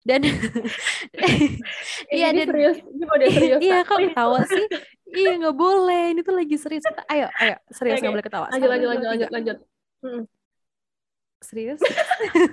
dan 0.00 0.20
iya 2.16 2.32
dan 2.32 2.46
serius 2.48 2.78
ini 2.80 3.04
mau 3.04 3.16
serius 3.20 3.60
iya 3.60 3.84
kok 3.84 3.98
ketawa 4.00 4.40
sih? 4.48 4.64
Iya 5.10 5.32
nggak 5.42 5.56
boleh 5.58 6.04
ini 6.14 6.20
tuh 6.22 6.34
lagi 6.38 6.56
serius. 6.56 6.86
Ayo 7.10 7.26
ayo 7.42 7.56
serius 7.74 7.98
nggak 7.98 8.08
okay. 8.08 8.14
boleh 8.16 8.26
ketawa. 8.26 8.46
lanjut 8.48 8.70
lanjut 8.70 8.88
lanjut 8.88 9.08
lanjut 9.10 9.30
lanjut. 9.30 9.56
Hmm. 10.00 10.22
serius? 11.40 11.80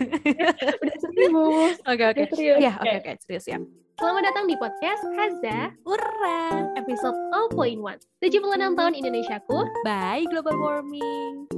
Udah 0.83 0.97
serius. 0.99 1.75
Oke 1.91 2.03
oke. 2.07 2.23
Iya 2.39 2.73
oke. 2.79 2.95
oke 3.03 3.11
serius 3.23 3.45
ya. 3.47 3.59
Selamat 3.97 4.29
datang 4.29 4.45
di 4.45 4.55
podcast 4.61 5.01
Haza 5.17 5.73
Ura 5.81 6.69
Episode 6.77 7.17
0.1 7.49 7.81
76 8.21 8.77
tahun 8.77 8.93
Indonesiaku. 8.93 9.59
By 9.81 10.21
Global 10.29 10.53
Warming 10.53 11.49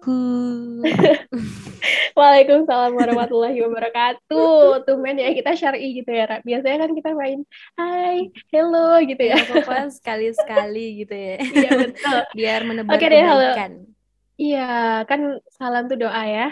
Assalamualaikum 0.00 0.80
Waalaikumsalam 2.16 2.92
warahmatullahi 2.96 3.60
wabarakatuh. 3.60 4.88
Tumben 4.88 5.20
ya 5.20 5.28
kita 5.36 5.52
syari 5.52 5.92
gitu 5.92 6.08
ya, 6.08 6.40
Biasanya 6.40 6.88
kan 6.88 6.90
kita 6.96 7.12
main 7.12 7.44
hai, 7.76 8.32
hello 8.48 8.96
gitu 9.04 9.20
ya. 9.20 9.36
Apa 9.36 9.92
sekali-sekali 9.92 11.04
gitu 11.04 11.12
ya. 11.12 11.36
Iya 11.52 11.70
betul. 11.84 12.18
Biar 12.40 12.60
menebar 12.64 12.96
okay, 12.96 13.12
deh, 13.12 13.20
halo. 13.28 13.52
Iya, 14.40 15.04
kan 15.04 15.36
salam 15.52 15.84
tuh 15.92 16.00
doa 16.00 16.24
ya. 16.24 16.48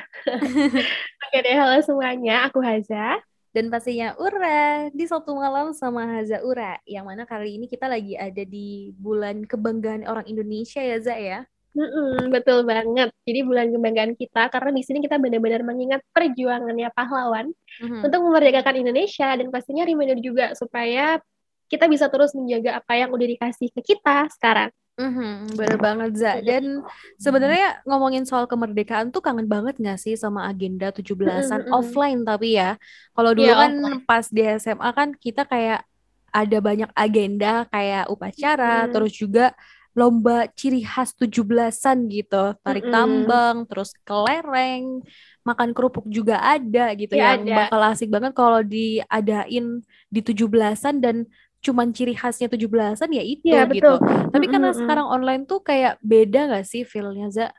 Oke 1.25 1.39
deh, 1.41 1.57
halo 1.57 1.81
semuanya. 1.81 2.53
Aku 2.53 2.61
Haza. 2.61 3.17
Dan 3.57 3.73
pastinya 3.73 4.13
Ura 4.21 4.93
di 4.93 5.09
Sabtu 5.09 5.33
malam 5.33 5.73
sama 5.73 6.05
Haza 6.05 6.45
Ura. 6.45 6.77
Yang 6.85 7.05
mana 7.09 7.25
kali 7.25 7.57
ini 7.57 7.65
kita 7.65 7.89
lagi 7.89 8.13
ada 8.13 8.45
di 8.45 8.93
bulan 8.93 9.49
kebanggaan 9.49 10.05
orang 10.05 10.29
Indonesia 10.29 10.85
ya, 10.85 11.01
Za 11.01 11.17
ya. 11.17 11.49
Mm-mm, 11.77 12.33
betul 12.33 12.65
banget. 12.65 13.13
Jadi 13.29 13.41
bulan 13.45 13.69
kebanggaan 13.69 14.13
kita 14.17 14.49
karena 14.49 14.71
di 14.73 14.83
sini 14.83 14.99
kita 15.05 15.21
benar-benar 15.21 15.63
mengingat 15.63 16.01
perjuangannya 16.11 16.89
pahlawan 16.97 17.53
mm-hmm. 17.53 18.03
untuk 18.09 18.21
memerdekakan 18.25 18.83
Indonesia 18.83 19.29
dan 19.37 19.47
pastinya 19.53 19.85
reminder 19.85 20.19
juga 20.19 20.57
supaya 20.57 21.21
kita 21.69 21.85
bisa 21.85 22.09
terus 22.09 22.33
menjaga 22.33 22.81
apa 22.81 22.97
yang 22.97 23.13
udah 23.13 23.27
dikasih 23.29 23.69
ke 23.77 23.95
kita 23.95 24.27
sekarang. 24.33 24.73
Mm-hmm, 24.99 25.55
bener 25.55 25.79
banget 25.79 26.11
Za. 26.19 26.33
Dan 26.43 26.83
sebenarnya 27.23 27.85
ngomongin 27.87 28.27
soal 28.27 28.51
kemerdekaan 28.51 29.15
tuh 29.15 29.23
kangen 29.23 29.47
banget 29.47 29.79
gak 29.79 30.03
sih 30.03 30.19
sama 30.19 30.51
agenda 30.51 30.91
17-an 30.91 31.69
mm-hmm. 31.69 31.71
offline 31.71 32.27
tapi 32.27 32.59
ya. 32.59 32.75
Kalau 33.15 33.31
dulu 33.37 33.47
yeah, 33.47 33.63
kan 33.63 33.73
offline. 33.79 34.03
pas 34.03 34.27
di 34.27 34.43
SMA 34.59 34.89
kan 34.91 35.09
kita 35.15 35.47
kayak 35.47 35.87
ada 36.29 36.59
banyak 36.59 36.91
agenda 36.99 37.65
kayak 37.71 38.11
upacara, 38.11 38.85
mm-hmm. 38.85 38.93
terus 38.97 39.13
juga 39.15 39.47
lomba 39.99 40.47
ciri 40.55 40.87
khas 40.87 41.11
tujuh 41.19 41.43
belasan 41.43 42.07
gitu 42.07 42.55
tarik 42.63 42.87
mm 42.87 42.91
-hmm. 42.91 42.95
tambang 42.95 43.57
terus 43.67 43.91
kelereng 44.07 45.03
makan 45.43 45.75
kerupuk 45.75 46.07
juga 46.07 46.39
ada 46.39 46.95
gitu 46.95 47.19
ya, 47.19 47.35
yang 47.35 47.51
ada. 47.51 47.67
bakal 47.67 47.81
asik 47.91 48.07
banget 48.07 48.31
kalau 48.39 48.63
diadain 48.63 49.83
di 50.07 50.21
tujuh 50.23 50.47
belasan 50.47 51.03
dan 51.03 51.27
cuman 51.59 51.91
ciri 51.91 52.15
khasnya 52.15 52.47
tujuh 52.47 52.71
belasan 52.71 53.11
ya 53.11 53.25
itu 53.27 53.51
ya, 53.51 53.67
gitu 53.67 53.99
betul. 53.99 53.99
tapi 53.99 54.31
mm 54.31 54.31
-hmm. 54.31 54.53
karena 54.55 54.71
sekarang 54.79 55.07
online 55.11 55.43
tuh 55.43 55.59
kayak 55.59 55.99
beda 55.99 56.55
gak 56.55 56.67
sih 56.71 56.87
feelnya 56.87 57.27
za 57.35 57.51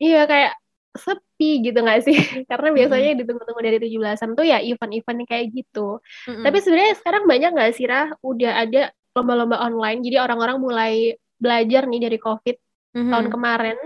iya 0.00 0.24
kayak 0.24 0.56
sepi 0.96 1.60
gitu 1.60 1.84
gak 1.84 2.00
sih 2.08 2.16
karena 2.50 2.72
biasanya 2.72 3.04
mm 3.04 3.12
-hmm. 3.12 3.20
ditunggu-tunggu 3.20 3.60
dari 3.60 3.78
tujuh 3.84 3.98
belasan 4.00 4.32
tuh 4.32 4.48
ya 4.48 4.64
event-event 4.64 5.28
kayak 5.28 5.52
gitu 5.52 6.00
mm 6.00 6.32
-hmm. 6.32 6.44
tapi 6.48 6.56
sebenarnya 6.64 6.94
sekarang 6.96 7.22
banyak 7.28 7.50
gak 7.52 7.72
sih 7.76 7.84
Rah 7.84 8.08
udah 8.24 8.52
ada 8.64 8.82
lomba-lomba 9.12 9.60
online 9.60 10.00
jadi 10.00 10.24
orang-orang 10.24 10.56
mulai 10.58 10.94
belajar 11.38 11.86
nih 11.86 12.00
dari 12.10 12.18
COVID 12.18 12.56
mm-hmm. 12.94 13.10
tahun 13.10 13.26
kemarin. 13.30 13.78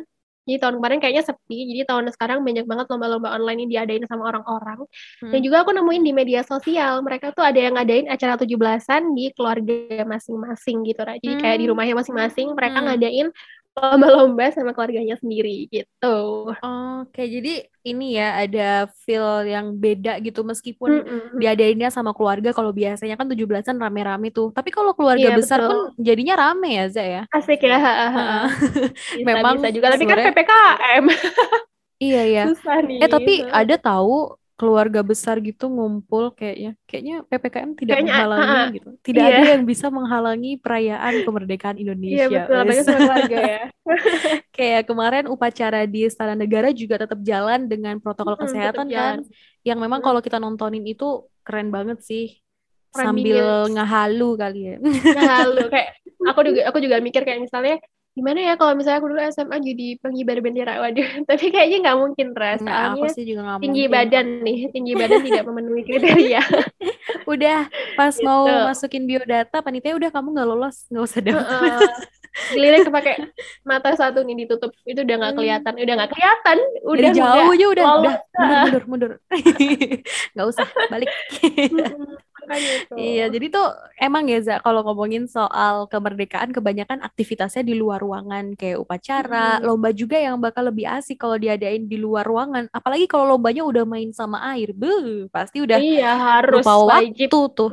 Jadi 0.49 0.65
tahun 0.65 0.81
kemarin 0.81 0.99
kayaknya 1.05 1.25
sepi, 1.29 1.77
jadi 1.77 1.85
tahun 1.85 2.09
sekarang 2.09 2.41
banyak 2.41 2.65
banget 2.65 2.89
lomba-lomba 2.89 3.37
online 3.37 3.69
yang 3.69 3.85
diadain 3.85 4.09
sama 4.09 4.33
orang-orang. 4.33 4.81
Hmm. 5.21 5.29
Dan 5.29 5.45
juga 5.45 5.61
aku 5.61 5.77
nemuin 5.77 6.01
di 6.09 6.13
media 6.17 6.41
sosial, 6.41 7.05
mereka 7.05 7.37
tuh 7.37 7.45
ada 7.45 7.61
yang 7.61 7.77
ngadain 7.77 8.09
acara 8.09 8.41
17-an 8.41 9.13
di 9.13 9.29
keluarga 9.37 10.09
masing-masing 10.09 10.89
gitu. 10.89 11.05
Jadi 11.05 11.37
hmm. 11.37 11.43
kayak 11.45 11.59
di 11.61 11.67
rumahnya 11.69 12.01
masing-masing, 12.01 12.57
mereka 12.57 12.81
hmm. 12.81 12.87
ngadain 12.89 13.29
lomba-lomba 13.79 14.51
sama 14.53 14.75
keluarganya 14.75 15.17
sendiri 15.17 15.71
gitu. 15.71 16.19
Oke, 16.53 17.23
jadi 17.25 17.65
ini 17.87 18.21
ya 18.21 18.43
ada 18.45 18.71
feel 19.07 19.47
yang 19.49 19.73
beda 19.79 20.21
gitu 20.21 20.45
meskipun 20.45 21.01
mm 21.01 21.05
-mm. 21.07 21.39
diadainnya 21.41 21.89
sama 21.89 22.13
keluarga 22.13 22.53
kalau 22.53 22.75
biasanya 22.75 23.17
kan 23.17 23.31
17-an 23.31 23.79
rame-rame 23.81 24.29
tuh. 24.35 24.53
Tapi 24.53 24.69
kalau 24.69 24.93
keluarga 24.93 25.33
iya, 25.33 25.39
besar 25.39 25.65
betul. 25.65 25.71
pun 25.71 25.79
jadinya 26.03 26.35
rame 26.37 26.69
ya, 26.77 26.85
Za 26.93 27.05
ya. 27.05 27.23
Asik 27.33 27.65
ya. 27.65 27.79
bisa, 29.19 29.25
Memang 29.25 29.57
bisa 29.63 29.69
juga 29.73 29.87
tapi 29.95 30.05
kan 30.05 30.19
PPKM. 30.31 31.05
iya 32.03 32.23
ya. 32.37 32.45
Eh 33.01 33.09
tapi 33.09 33.47
ada 33.49 33.75
tahu 33.81 34.37
keluarga 34.59 35.07
besar 35.07 35.39
gitu 35.39 35.71
ngumpul 35.71 36.35
kayaknya. 36.35 36.75
Kayaknya 36.91 37.17
PPKM 37.31 37.71
tidak 37.79 37.95
kayaknya, 37.95 38.11
menghalangi 38.11 38.51
uh, 38.51 38.67
gitu. 38.75 38.91
Tidak 39.07 39.23
iya. 39.23 39.31
ada 39.39 39.47
yang 39.55 39.65
bisa 39.65 39.87
menghalangi 39.87 40.53
perayaan 40.59 41.15
kemerdekaan 41.23 41.77
Indonesia. 41.79 42.27
Iya 42.27 42.27
betul. 42.27 42.67
Sama 42.83 42.99
keluarga 42.99 43.39
ya. 43.39 43.65
Kayak 44.59 44.83
kemarin 44.91 45.25
upacara 45.31 45.87
di 45.87 46.11
Istana 46.11 46.35
Negara 46.35 46.75
juga 46.75 47.07
tetap 47.07 47.23
jalan 47.23 47.71
dengan 47.71 48.03
protokol 48.03 48.35
hmm, 48.35 48.43
kesehatan 48.43 48.87
kan 48.91 49.17
yang 49.63 49.79
memang 49.79 50.03
kalau 50.03 50.19
kita 50.19 50.43
nontonin 50.43 50.83
itu 50.83 51.31
keren 51.47 51.71
banget 51.71 52.03
sih. 52.03 52.43
Keren 52.91 53.15
sambil 53.15 53.71
ngehalu 53.71 54.31
kali 54.35 54.61
ya. 54.75 54.77
Ngehalu 54.83 55.63
kayak 55.73 55.89
aku 56.27 56.41
juga 56.51 56.61
aku 56.67 56.79
juga 56.83 56.97
mikir 56.99 57.23
kayak 57.23 57.47
misalnya 57.47 57.79
gimana 58.17 58.39
ya 58.43 58.55
kalau 58.59 58.75
misalnya 58.75 58.99
aku 58.99 59.09
dulu 59.15 59.21
SMA 59.31 59.57
jadi 59.63 59.87
pengibar 60.03 60.39
bendera 60.43 60.83
waduh. 60.83 61.07
Tapi 61.31 61.45
kayaknya 61.55 61.79
nggak 61.87 61.99
mungkin 61.99 62.27
ras 62.35 62.61
soalnya 62.61 63.11
sih 63.15 63.25
juga 63.27 63.41
gak 63.47 63.63
tinggi 63.63 63.85
mungkin. 63.87 63.97
badan 63.97 64.27
nih. 64.43 64.59
Tinggi 64.75 64.93
badan 64.99 65.21
tidak 65.23 65.45
memenuhi 65.47 65.83
kriteria. 65.87 66.43
Udah 67.33 67.69
pas 67.95 68.15
gitu. 68.15 68.27
mau 68.27 68.49
masukin 68.49 69.05
biodata 69.05 69.61
panitia 69.61 69.93
udah 69.93 70.11
kamu 70.11 70.33
nggak 70.33 70.49
lolos. 70.49 70.89
Nggak 70.89 71.05
usah 71.05 71.21
daftar 71.21 71.61
uh, 71.61 71.93
giliran 72.55 72.81
kepake 72.89 73.13
mata 73.69 73.91
satu 73.93 74.25
nih 74.25 74.45
ditutup. 74.45 74.73
Itu 74.89 75.05
udah 75.05 75.17
nggak 75.21 75.33
hmm. 75.37 75.41
kelihatan. 75.41 75.73
Udah 75.77 75.95
nggak 75.99 76.11
kelihatan. 76.17 76.59
Udah 76.89 77.11
Dari 77.13 77.19
jauh 77.21 77.53
aja 77.53 77.67
udah. 77.69 77.85
Udah 77.85 78.17
mundur 78.39 78.85
mundur 78.89 79.11
nggak 80.35 80.47
usah 80.47 80.69
balik 80.89 81.11
Iya, 82.97 83.25
jadi 83.29 83.47
tuh 83.53 83.67
emang 84.01 84.25
ya 84.27 84.39
Za, 84.41 84.55
kalau 84.65 84.81
ngomongin 84.83 85.29
soal 85.29 85.87
kemerdekaan 85.87 86.51
kebanyakan 86.51 87.05
aktivitasnya 87.05 87.63
di 87.63 87.77
luar 87.77 88.01
ruangan 88.01 88.57
kayak 88.57 88.81
upacara, 88.81 89.59
hmm. 89.59 89.65
lomba 89.69 89.91
juga 89.93 90.17
yang 90.19 90.41
bakal 90.41 90.69
lebih 90.73 90.89
asik 90.89 91.21
kalau 91.21 91.37
diadain 91.37 91.87
di 91.87 91.97
luar 92.01 92.25
ruangan. 92.27 92.67
Apalagi 92.73 93.07
kalau 93.07 93.37
lombanya 93.37 93.63
udah 93.63 93.85
main 93.85 94.11
sama 94.11 94.41
air, 94.57 94.73
be 94.75 95.29
pasti 95.31 95.63
udah 95.63 95.79
iya, 95.79 96.17
harus 96.17 96.65
lupa 96.65 96.75
waktu 96.89 97.25
tuh, 97.29 97.71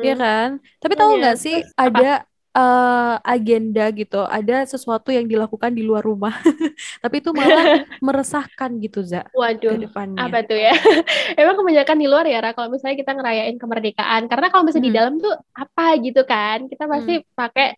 Iya 0.00 0.14
kan? 0.16 0.48
Tapi 0.80 0.94
tahu 0.96 1.10
iya, 1.16 1.18
nggak 1.20 1.36
sih 1.40 1.56
ada 1.76 2.24
uh, 2.54 3.16
agenda 3.22 3.90
gitu, 3.94 4.22
ada 4.26 4.66
sesuatu 4.66 5.10
yang 5.14 5.26
dilakukan 5.26 5.70
di 5.74 5.82
luar 5.86 6.02
rumah, 6.02 6.34
tapi 7.04 7.22
itu 7.22 7.30
malah 7.30 7.84
meresahkan 8.06 8.70
gitu, 8.82 9.02
Za. 9.06 9.26
Waduh, 9.34 9.78
apa 10.18 10.38
tuh 10.46 10.58
ya? 10.58 10.74
Emang 11.40 11.58
kebanyakan 11.58 11.96
di 11.98 12.06
luar 12.06 12.24
ya, 12.26 12.38
Ra, 12.42 12.50
kalau 12.54 12.72
misalnya 12.72 12.96
kita 12.98 13.12
ngerayain 13.14 13.56
kemerdekaan, 13.58 14.22
karena 14.26 14.46
kalau 14.50 14.64
misalnya 14.66 14.84
hmm. 14.86 14.94
di 14.94 14.98
dalam 14.98 15.14
tuh 15.18 15.34
apa 15.54 15.86
gitu 16.02 16.22
kan, 16.26 16.66
kita 16.66 16.84
pasti 16.90 17.14
hmm. 17.22 17.36
pakai 17.36 17.68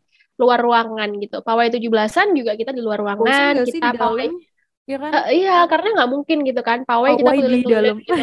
luar 0.40 0.58
ruangan 0.58 1.10
gitu. 1.20 1.44
Pawai 1.44 1.68
tujuh 1.70 1.92
belasan 1.92 2.32
juga 2.32 2.56
kita 2.56 2.72
di 2.72 2.80
luar 2.80 2.98
ruangan, 3.00 3.62
kita 3.68 3.94
pawai 3.94 4.28
Ya 4.82 4.98
kan? 4.98 5.14
Uh, 5.14 5.26
iya, 5.30 5.56
karena 5.70 5.88
nggak 5.94 6.10
mungkin 6.10 6.38
gitu 6.42 6.58
kan, 6.66 6.82
pawai, 6.82 7.14
pawai 7.14 7.38
kita 7.38 7.48
di 7.54 7.70
dalam. 7.70 7.96
Gitu. 8.02 8.18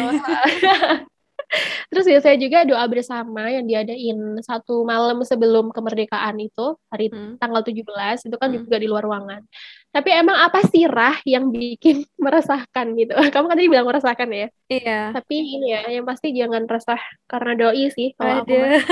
Terus 1.90 2.06
biasanya 2.06 2.38
juga 2.38 2.58
doa 2.62 2.84
bersama 2.86 3.50
yang 3.50 3.66
diadain 3.66 4.38
satu 4.40 4.86
malam 4.86 5.18
sebelum 5.26 5.74
kemerdekaan 5.74 6.38
itu, 6.38 6.78
hari 6.86 7.10
hmm. 7.10 7.42
tanggal 7.42 7.66
17, 7.66 7.82
itu 8.30 8.36
kan 8.38 8.48
hmm. 8.54 8.58
juga 8.62 8.76
di 8.78 8.86
luar 8.86 9.02
ruangan. 9.02 9.42
Tapi 9.90 10.14
emang 10.14 10.38
apa 10.38 10.62
sih 10.70 10.86
rah 10.86 11.18
yang 11.26 11.50
bikin 11.50 12.06
meresahkan 12.24 12.94
gitu? 12.94 13.10
Kamu 13.34 13.50
kan 13.50 13.58
tadi 13.58 13.66
bilang 13.66 13.86
meresahkan 13.90 14.30
ya? 14.30 14.46
Iya. 14.70 15.00
Tapi 15.18 15.34
ini 15.34 15.74
ya, 15.74 15.82
yang 15.90 16.06
pasti 16.06 16.30
jangan 16.30 16.62
resah 16.70 17.02
karena 17.26 17.52
doi 17.58 17.90
sih. 17.90 18.14
Kalau 18.14 18.46
Ada. 18.46 18.86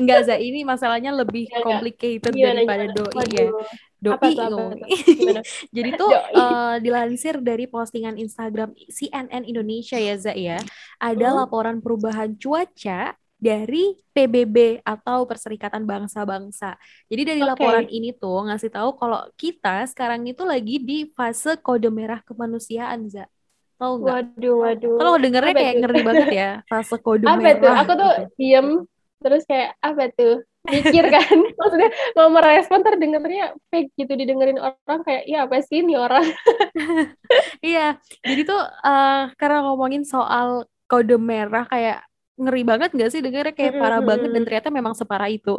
Enggak, 0.00 0.20
Za. 0.32 0.40
Ini 0.40 0.64
masalahnya 0.64 1.12
lebih 1.12 1.52
complicated 1.60 2.32
Gimana, 2.32 2.64
daripada 2.64 2.84
doi 2.88 3.28
ya. 3.36 3.52
Doi 3.98 4.14
apa 4.14 4.30
tuh, 4.30 4.70
apa 4.78 4.86
Jadi 5.76 5.90
tuh 5.98 6.10
uh, 6.14 6.78
dilansir 6.78 7.42
dari 7.42 7.66
postingan 7.66 8.14
Instagram 8.14 8.70
CNN 8.86 9.42
Indonesia 9.42 9.98
ya 9.98 10.14
Za 10.14 10.38
ya, 10.38 10.62
ada 11.02 11.26
uh. 11.34 11.42
laporan 11.42 11.82
perubahan 11.82 12.38
cuaca 12.38 13.18
dari 13.38 13.94
PBB 14.14 14.82
atau 14.82 15.26
Perserikatan 15.26 15.86
Bangsa-Bangsa. 15.86 16.74
Jadi 17.06 17.22
dari 17.22 17.42
okay. 17.42 17.50
laporan 17.54 17.86
ini 17.86 18.10
tuh 18.10 18.50
ngasih 18.50 18.70
tahu 18.74 18.98
kalau 18.98 19.22
kita 19.38 19.86
sekarang 19.90 20.26
itu 20.26 20.42
lagi 20.42 20.82
di 20.82 21.06
fase 21.14 21.54
kode 21.58 21.90
merah 21.90 22.22
kemanusiaan, 22.22 23.06
Za. 23.10 23.26
Tahu 23.78 24.02
nggak? 24.02 24.14
Waduh, 24.14 24.56
waduh. 24.58 24.96
Kalau 24.98 25.14
dengernya 25.22 25.54
kayak 25.54 25.74
ngeri 25.86 26.00
banget 26.02 26.28
ya, 26.34 26.50
fase 26.66 26.98
kode 26.98 27.26
apa 27.26 27.38
merah. 27.38 27.54
Apa 27.54 27.62
tuh? 27.62 27.74
Aku 27.74 27.92
tuh 27.94 28.10
gitu. 28.10 28.34
diem 28.38 28.68
terus 29.18 29.42
kayak 29.46 29.70
apa 29.78 30.02
tuh? 30.14 30.36
Mikir 30.70 31.04
kan. 31.08 31.36
Maksudnya 31.58 31.90
mau 32.14 32.28
merespon 32.32 32.80
terdengarnya 32.84 33.56
fake 33.72 33.92
gitu 33.96 34.12
didengerin 34.14 34.60
orang 34.60 35.00
kayak 35.04 35.22
iya 35.26 35.44
apa 35.48 35.60
sih 35.64 35.82
ini 35.82 35.98
orang? 35.98 36.24
Iya 37.58 37.98
jadi 38.22 38.46
tuh 38.46 38.60
uh, 38.62 39.34
karena 39.34 39.66
ngomongin 39.66 40.06
soal 40.06 40.64
kode 40.88 41.18
merah 41.20 41.66
kayak 41.66 42.08
ngeri 42.38 42.62
banget 42.62 42.94
gak 42.94 43.10
sih 43.10 43.18
dengarnya 43.18 43.50
kayak 43.50 43.74
parah 43.82 43.98
banget 43.98 44.30
dan 44.30 44.42
ternyata 44.46 44.68
memang 44.70 44.94
separah 44.94 45.28
itu. 45.28 45.52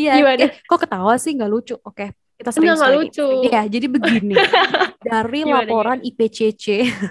Iya, 0.00 0.16
eh, 0.16 0.50
kok 0.64 0.80
ketawa 0.80 1.14
sih? 1.20 1.36
Nggak 1.36 1.50
lucu. 1.52 1.76
Oke, 1.84 2.10
kita 2.40 2.56
serius 2.56 2.80
Enggak, 2.80 2.88
lagi. 2.88 2.98
lucu. 3.04 3.28
Iya, 3.52 3.62
jadi 3.68 3.86
begini. 3.92 4.34
dari 5.12 5.40
gimana, 5.44 5.60
laporan? 5.60 5.98
IPCC. 6.00 6.64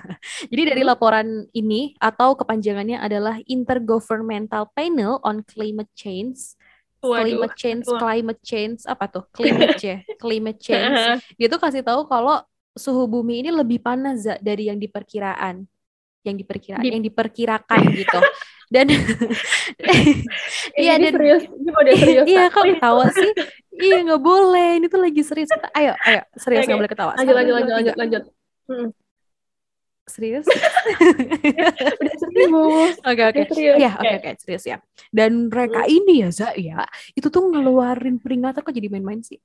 jadi 0.52 0.62
dari 0.74 0.82
hmm. 0.82 0.90
laporan 0.90 1.28
ini 1.54 1.94
atau 2.02 2.34
kepanjangannya 2.34 2.98
adalah 2.98 3.38
Intergovernmental 3.46 4.74
Panel 4.74 5.22
on 5.22 5.46
Climate 5.46 5.94
Change. 5.94 6.58
Waduh. 7.00 7.24
Climate 7.24 7.56
change, 7.56 7.86
Waduh. 7.88 8.00
climate 8.04 8.42
change 8.44 8.80
apa 8.84 9.06
tuh? 9.08 9.24
Climate 9.32 9.80
change, 9.80 10.04
climate 10.24 10.60
change. 10.60 11.24
Dia 11.40 11.48
tuh 11.48 11.62
kasih 11.62 11.80
tahu 11.80 12.04
kalau 12.12 12.44
suhu 12.76 13.08
bumi 13.08 13.46
ini 13.46 13.56
lebih 13.56 13.80
panas 13.80 14.28
dari 14.44 14.68
yang 14.68 14.76
diperkiraan 14.82 15.64
yang 16.24 16.36
diperkirakan 16.36 16.84
Di... 16.84 16.90
yang 16.92 17.04
diperkirakan 17.04 17.80
gitu. 17.96 18.20
Dan 18.70 18.86
iya 20.82 21.02
dan 21.02 21.10
serius 21.10 21.44
serius 21.98 22.26
iya 22.30 22.54
kok 22.54 22.64
ketawa 22.66 23.10
sih? 23.10 23.34
Iya 23.80 24.04
nggak 24.04 24.20
boleh 24.20 24.76
ini 24.76 24.92
tuh 24.92 25.00
lagi 25.00 25.24
serius. 25.24 25.48
Ayo 25.72 25.96
ayo 26.04 26.20
serius 26.36 26.68
nggak 26.68 26.80
boleh 26.84 26.92
ketawa. 26.92 27.16
lanjut 27.16 27.32
lanjut 27.32 27.54
lanjut 27.56 27.72
lanjut 27.80 27.96
lanjut. 27.96 28.24
Hmm. 28.68 28.90
serius? 30.04 30.44
Udah 31.96 32.16
serius. 32.20 32.96
Oke 33.00 33.24
oke. 33.24 33.40
Ya 33.80 33.96
oke 33.96 34.16
oke 34.20 34.30
serius 34.36 34.68
ya. 34.68 34.84
Dan 35.16 35.48
mereka 35.48 35.88
hmm. 35.88 35.96
ini 35.96 36.14
ya 36.28 36.30
Za 36.36 36.52
ya 36.60 36.84
itu 37.16 37.32
tuh 37.32 37.40
ngeluarin 37.40 38.20
peringatan 38.20 38.60
kok 38.60 38.76
jadi 38.76 38.92
main-main 38.92 39.24
sih 39.24 39.40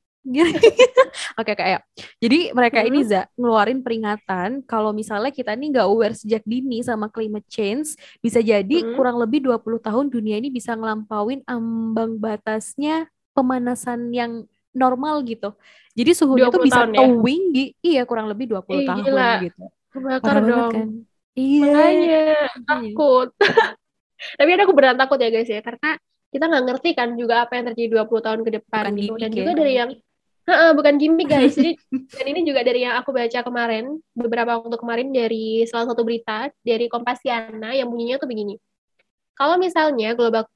Oke 1.41 1.53
kayak 1.53 1.85
jadi 2.17 2.56
mereka 2.56 2.81
ini 2.81 3.05
za 3.05 3.29
ngeluarin 3.37 3.85
peringatan 3.85 4.65
kalau 4.65 4.91
misalnya 4.97 5.29
kita 5.29 5.53
nih 5.53 5.76
nggak 5.76 5.87
aware 5.87 6.17
sejak 6.17 6.41
dini 6.49 6.81
sama 6.81 7.12
climate 7.12 7.44
change 7.47 7.94
bisa 8.25 8.41
jadi 8.41 8.65
hmm. 8.81 8.97
kurang 8.97 9.21
lebih 9.21 9.44
20 9.44 9.85
tahun 9.85 10.06
dunia 10.09 10.41
ini 10.41 10.49
bisa 10.49 10.73
ngelampauin 10.73 11.44
ambang 11.44 12.17
batasnya 12.17 13.06
pemanasan 13.37 14.15
yang 14.17 14.49
normal 14.75 15.23
gitu. 15.23 15.55
Jadi 15.94 16.11
suhunya 16.11 16.50
tuh 16.50 16.67
bisa 16.67 16.82
ya? 16.91 17.06
tinggi. 17.06 17.77
Iya 17.79 18.03
kurang 18.05 18.27
lebih 18.27 18.50
20 18.50 18.67
Ih, 18.67 18.87
tahun 18.88 19.05
gila. 19.06 19.32
gitu. 19.47 19.65
Kebakar 19.94 20.37
dong. 20.43 20.73
Kan? 20.75 20.88
Iya. 21.38 21.70
Makanya 21.70 22.23
takut. 22.67 23.29
Tapi 24.38 24.49
ada 24.50 24.62
aku 24.67 24.75
beneran 24.75 24.99
takut 24.99 25.19
ya 25.20 25.31
guys 25.31 25.50
ya 25.50 25.61
karena 25.62 25.99
kita 26.35 26.50
nggak 26.50 26.65
ngerti 26.67 26.91
kan 26.99 27.09
juga 27.15 27.47
apa 27.47 27.53
yang 27.55 27.70
terjadi 27.70 28.03
20 28.03 28.27
tahun 28.27 28.41
ke 28.43 28.50
depan 28.59 28.82
Bukan 28.91 28.99
gitu. 28.99 29.15
Dan 29.23 29.31
juga 29.31 29.53
dari 29.55 29.75
yang 29.79 29.91
Ha, 30.44 30.76
bukan 30.76 31.00
gimmick 31.00 31.32
guys. 31.32 31.56
Jadi 31.56 31.73
dan 32.20 32.26
ini 32.29 32.44
juga 32.44 32.61
dari 32.61 32.85
yang 32.85 33.00
aku 33.00 33.17
baca 33.17 33.41
kemarin, 33.41 33.96
beberapa 34.12 34.61
waktu 34.61 34.76
kemarin 34.76 35.08
dari 35.08 35.64
salah 35.64 35.88
satu 35.88 36.05
berita 36.05 36.52
dari 36.61 36.87
Kompasiana 36.93 37.73
yang 37.73 37.88
bunyinya 37.88 38.20
tuh 38.20 38.29
begini. 38.29 38.61
Kalau 39.35 39.56
misalnya 39.56 40.12
global 40.14 40.46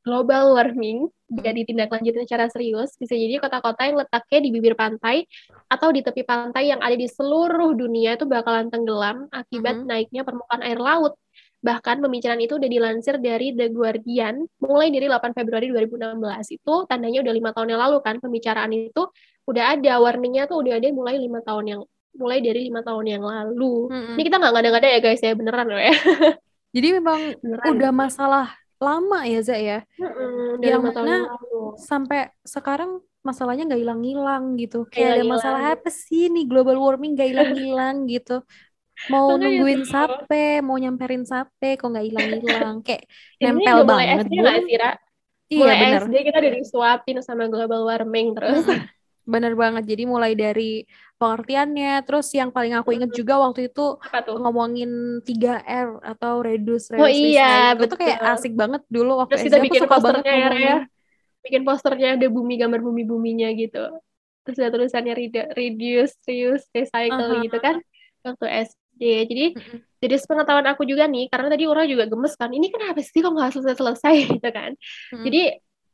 global 0.00 0.56
warming 0.56 1.08
tidak 1.30 1.62
ditindaklanjuti 1.62 2.26
secara 2.26 2.50
serius, 2.50 2.98
bisa 2.98 3.14
jadi 3.14 3.38
kota-kota 3.38 3.86
yang 3.86 4.02
letaknya 4.02 4.38
di 4.42 4.50
bibir 4.50 4.74
pantai 4.74 5.22
atau 5.70 5.94
di 5.94 6.02
tepi 6.02 6.26
pantai 6.26 6.74
yang 6.74 6.82
ada 6.82 6.98
di 6.98 7.06
seluruh 7.06 7.70
dunia 7.78 8.18
itu 8.18 8.26
bakalan 8.26 8.66
tenggelam 8.66 9.30
akibat 9.30 9.78
mm 9.78 9.82
-hmm. 9.86 9.90
naiknya 9.94 10.22
permukaan 10.26 10.62
air 10.66 10.80
laut. 10.82 11.14
Bahkan 11.60 12.00
pembicaraan 12.00 12.40
itu 12.40 12.56
udah 12.56 12.70
dilansir 12.72 13.20
dari 13.20 13.52
The 13.52 13.68
Guardian 13.68 14.48
mulai 14.64 14.88
dari 14.88 15.06
8 15.12 15.36
Februari 15.36 15.68
2016. 15.68 16.56
Itu 16.56 16.88
tandanya 16.88 17.20
udah 17.20 17.34
lima 17.36 17.50
tahun 17.52 17.76
yang 17.76 17.80
lalu 17.84 17.96
kan 18.00 18.16
pembicaraan 18.16 18.72
itu 18.72 19.02
udah 19.44 19.76
ada 19.76 19.92
warningnya 20.00 20.48
tuh 20.48 20.64
udah 20.64 20.80
ada 20.80 20.88
mulai 20.94 21.20
lima 21.20 21.44
tahun 21.44 21.64
yang 21.68 21.80
mulai 22.16 22.38
dari 22.40 22.72
lima 22.72 22.80
tahun 22.80 23.06
yang 23.06 23.24
lalu. 23.24 23.92
Mm-hmm. 23.92 24.14
Ini 24.16 24.22
kita 24.24 24.36
nggak 24.40 24.52
ngada-ngada 24.56 24.88
ya 24.88 24.98
guys 25.04 25.20
ya 25.20 25.32
beneran 25.36 25.66
loh 25.68 25.80
ya. 25.80 25.94
Jadi 26.76 26.88
memang 26.96 27.20
beneran. 27.44 27.66
udah 27.76 27.90
masalah 27.92 28.46
lama 28.80 29.20
ya 29.28 29.40
Zak 29.44 29.60
ya. 29.60 29.78
Mm-hmm, 30.00 30.64
yang 30.64 30.80
mana 30.80 31.16
sampai 31.76 32.32
sekarang 32.40 33.04
masalahnya 33.20 33.68
nggak 33.68 33.82
hilang-hilang 33.84 34.56
gitu. 34.56 34.88
Kayak 34.88 35.20
ada 35.20 35.24
masalah 35.28 35.60
apa 35.76 35.92
sih 35.92 36.32
nih 36.32 36.48
global 36.48 36.80
warming 36.80 37.12
nggak 37.12 37.28
hilang-hilang 37.36 38.08
gitu 38.08 38.40
mau 39.08 39.32
Makanya 39.32 39.40
nungguin 39.48 39.82
sape, 39.88 40.46
mau 40.60 40.76
nyamperin 40.76 41.24
sape, 41.24 41.80
kok 41.80 41.88
nggak 41.88 42.06
hilang-hilang, 42.10 42.76
kayak 42.86 43.08
nempel 43.40 43.88
banget. 43.88 44.28
SD 44.28 44.34
gak 44.36 44.60
sih, 44.68 44.76
Ra? 44.76 44.92
Iya, 45.50 45.58
mulai 45.64 45.76
bener. 45.80 46.02
SD 46.06 46.14
kita 46.28 46.36
udah 46.38 46.52
disuapin 46.60 47.16
sama 47.24 47.44
global 47.48 47.82
warming 47.88 48.36
terus. 48.36 48.66
Bener 49.30 49.54
banget. 49.54 49.86
Jadi 49.86 50.10
mulai 50.10 50.34
dari 50.34 50.82
pengertiannya, 51.20 52.02
terus 52.02 52.26
yang 52.34 52.50
paling 52.50 52.74
aku 52.74 52.96
inget 52.96 53.14
juga 53.14 53.38
waktu 53.38 53.70
itu 53.70 54.00
ngomongin 54.26 55.22
3R 55.22 56.02
atau 56.02 56.42
reduce, 56.42 56.90
reduce, 56.90 57.04
oh 57.04 57.10
iya, 57.10 57.76
betul. 57.78 57.94
Itu 57.94 57.96
kayak 58.00 58.18
asik 58.34 58.58
banget 58.58 58.82
dulu 58.90 59.22
waktu 59.22 59.38
terus 59.38 59.46
kita 59.46 59.58
bikin 59.62 59.80
suka 59.86 60.00
posternya 60.00 60.34
ya, 60.34 60.50
ya. 60.56 60.76
Bikin 61.46 61.62
posternya 61.62 62.08
ada 62.18 62.26
bumi 62.26 62.58
gambar 62.58 62.80
bumi-buminya 62.82 63.52
gitu. 63.54 63.84
Terus 64.48 64.56
ada 64.58 64.70
tulisannya 64.72 65.14
reduce, 65.54 66.16
reuse, 66.26 66.66
recycle 66.72 67.20
uh 67.20 67.30
-huh. 67.38 67.44
gitu 67.46 67.58
kan 67.60 67.76
waktu 68.24 68.46
SD 68.72 68.79
Iya, 69.00 69.20
jadi 69.24 69.44
mm-hmm. 69.56 69.78
jadi 70.04 70.14
sepengetahuan 70.20 70.68
aku 70.68 70.84
juga 70.84 71.08
nih, 71.08 71.32
karena 71.32 71.48
tadi 71.48 71.64
orang 71.64 71.88
juga 71.88 72.04
gemes 72.04 72.36
kan, 72.36 72.52
ini 72.52 72.68
kenapa 72.68 73.00
sih 73.00 73.24
kok 73.24 73.32
nggak 73.32 73.50
selesai-selesai 73.56 74.14
gitu 74.36 74.48
kan. 74.52 74.76
Mm-hmm. 74.76 75.24
Jadi 75.24 75.42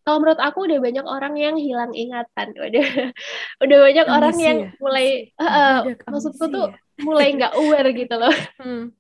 kalau 0.07 0.23
menurut 0.23 0.39
aku 0.39 0.71
udah 0.71 0.79
banyak 0.79 1.07
orang 1.07 1.35
yang 1.35 1.55
hilang 1.59 1.91
ingatan, 1.91 2.55
udah 2.55 2.87
udah 3.67 3.79
banyak 3.91 4.07
amisi 4.07 4.17
orang 4.19 4.37
yang 4.39 4.59
ya? 4.59 4.71
mulai, 4.79 5.07
uh, 5.39 5.79
maksudku 6.07 6.47
tuh 6.47 6.67
ya? 6.71 7.03
mulai 7.03 7.35
nggak 7.35 7.53
aware 7.55 7.91
gitu 7.95 8.15
loh. 8.15 8.31
Hmm. 8.67 8.91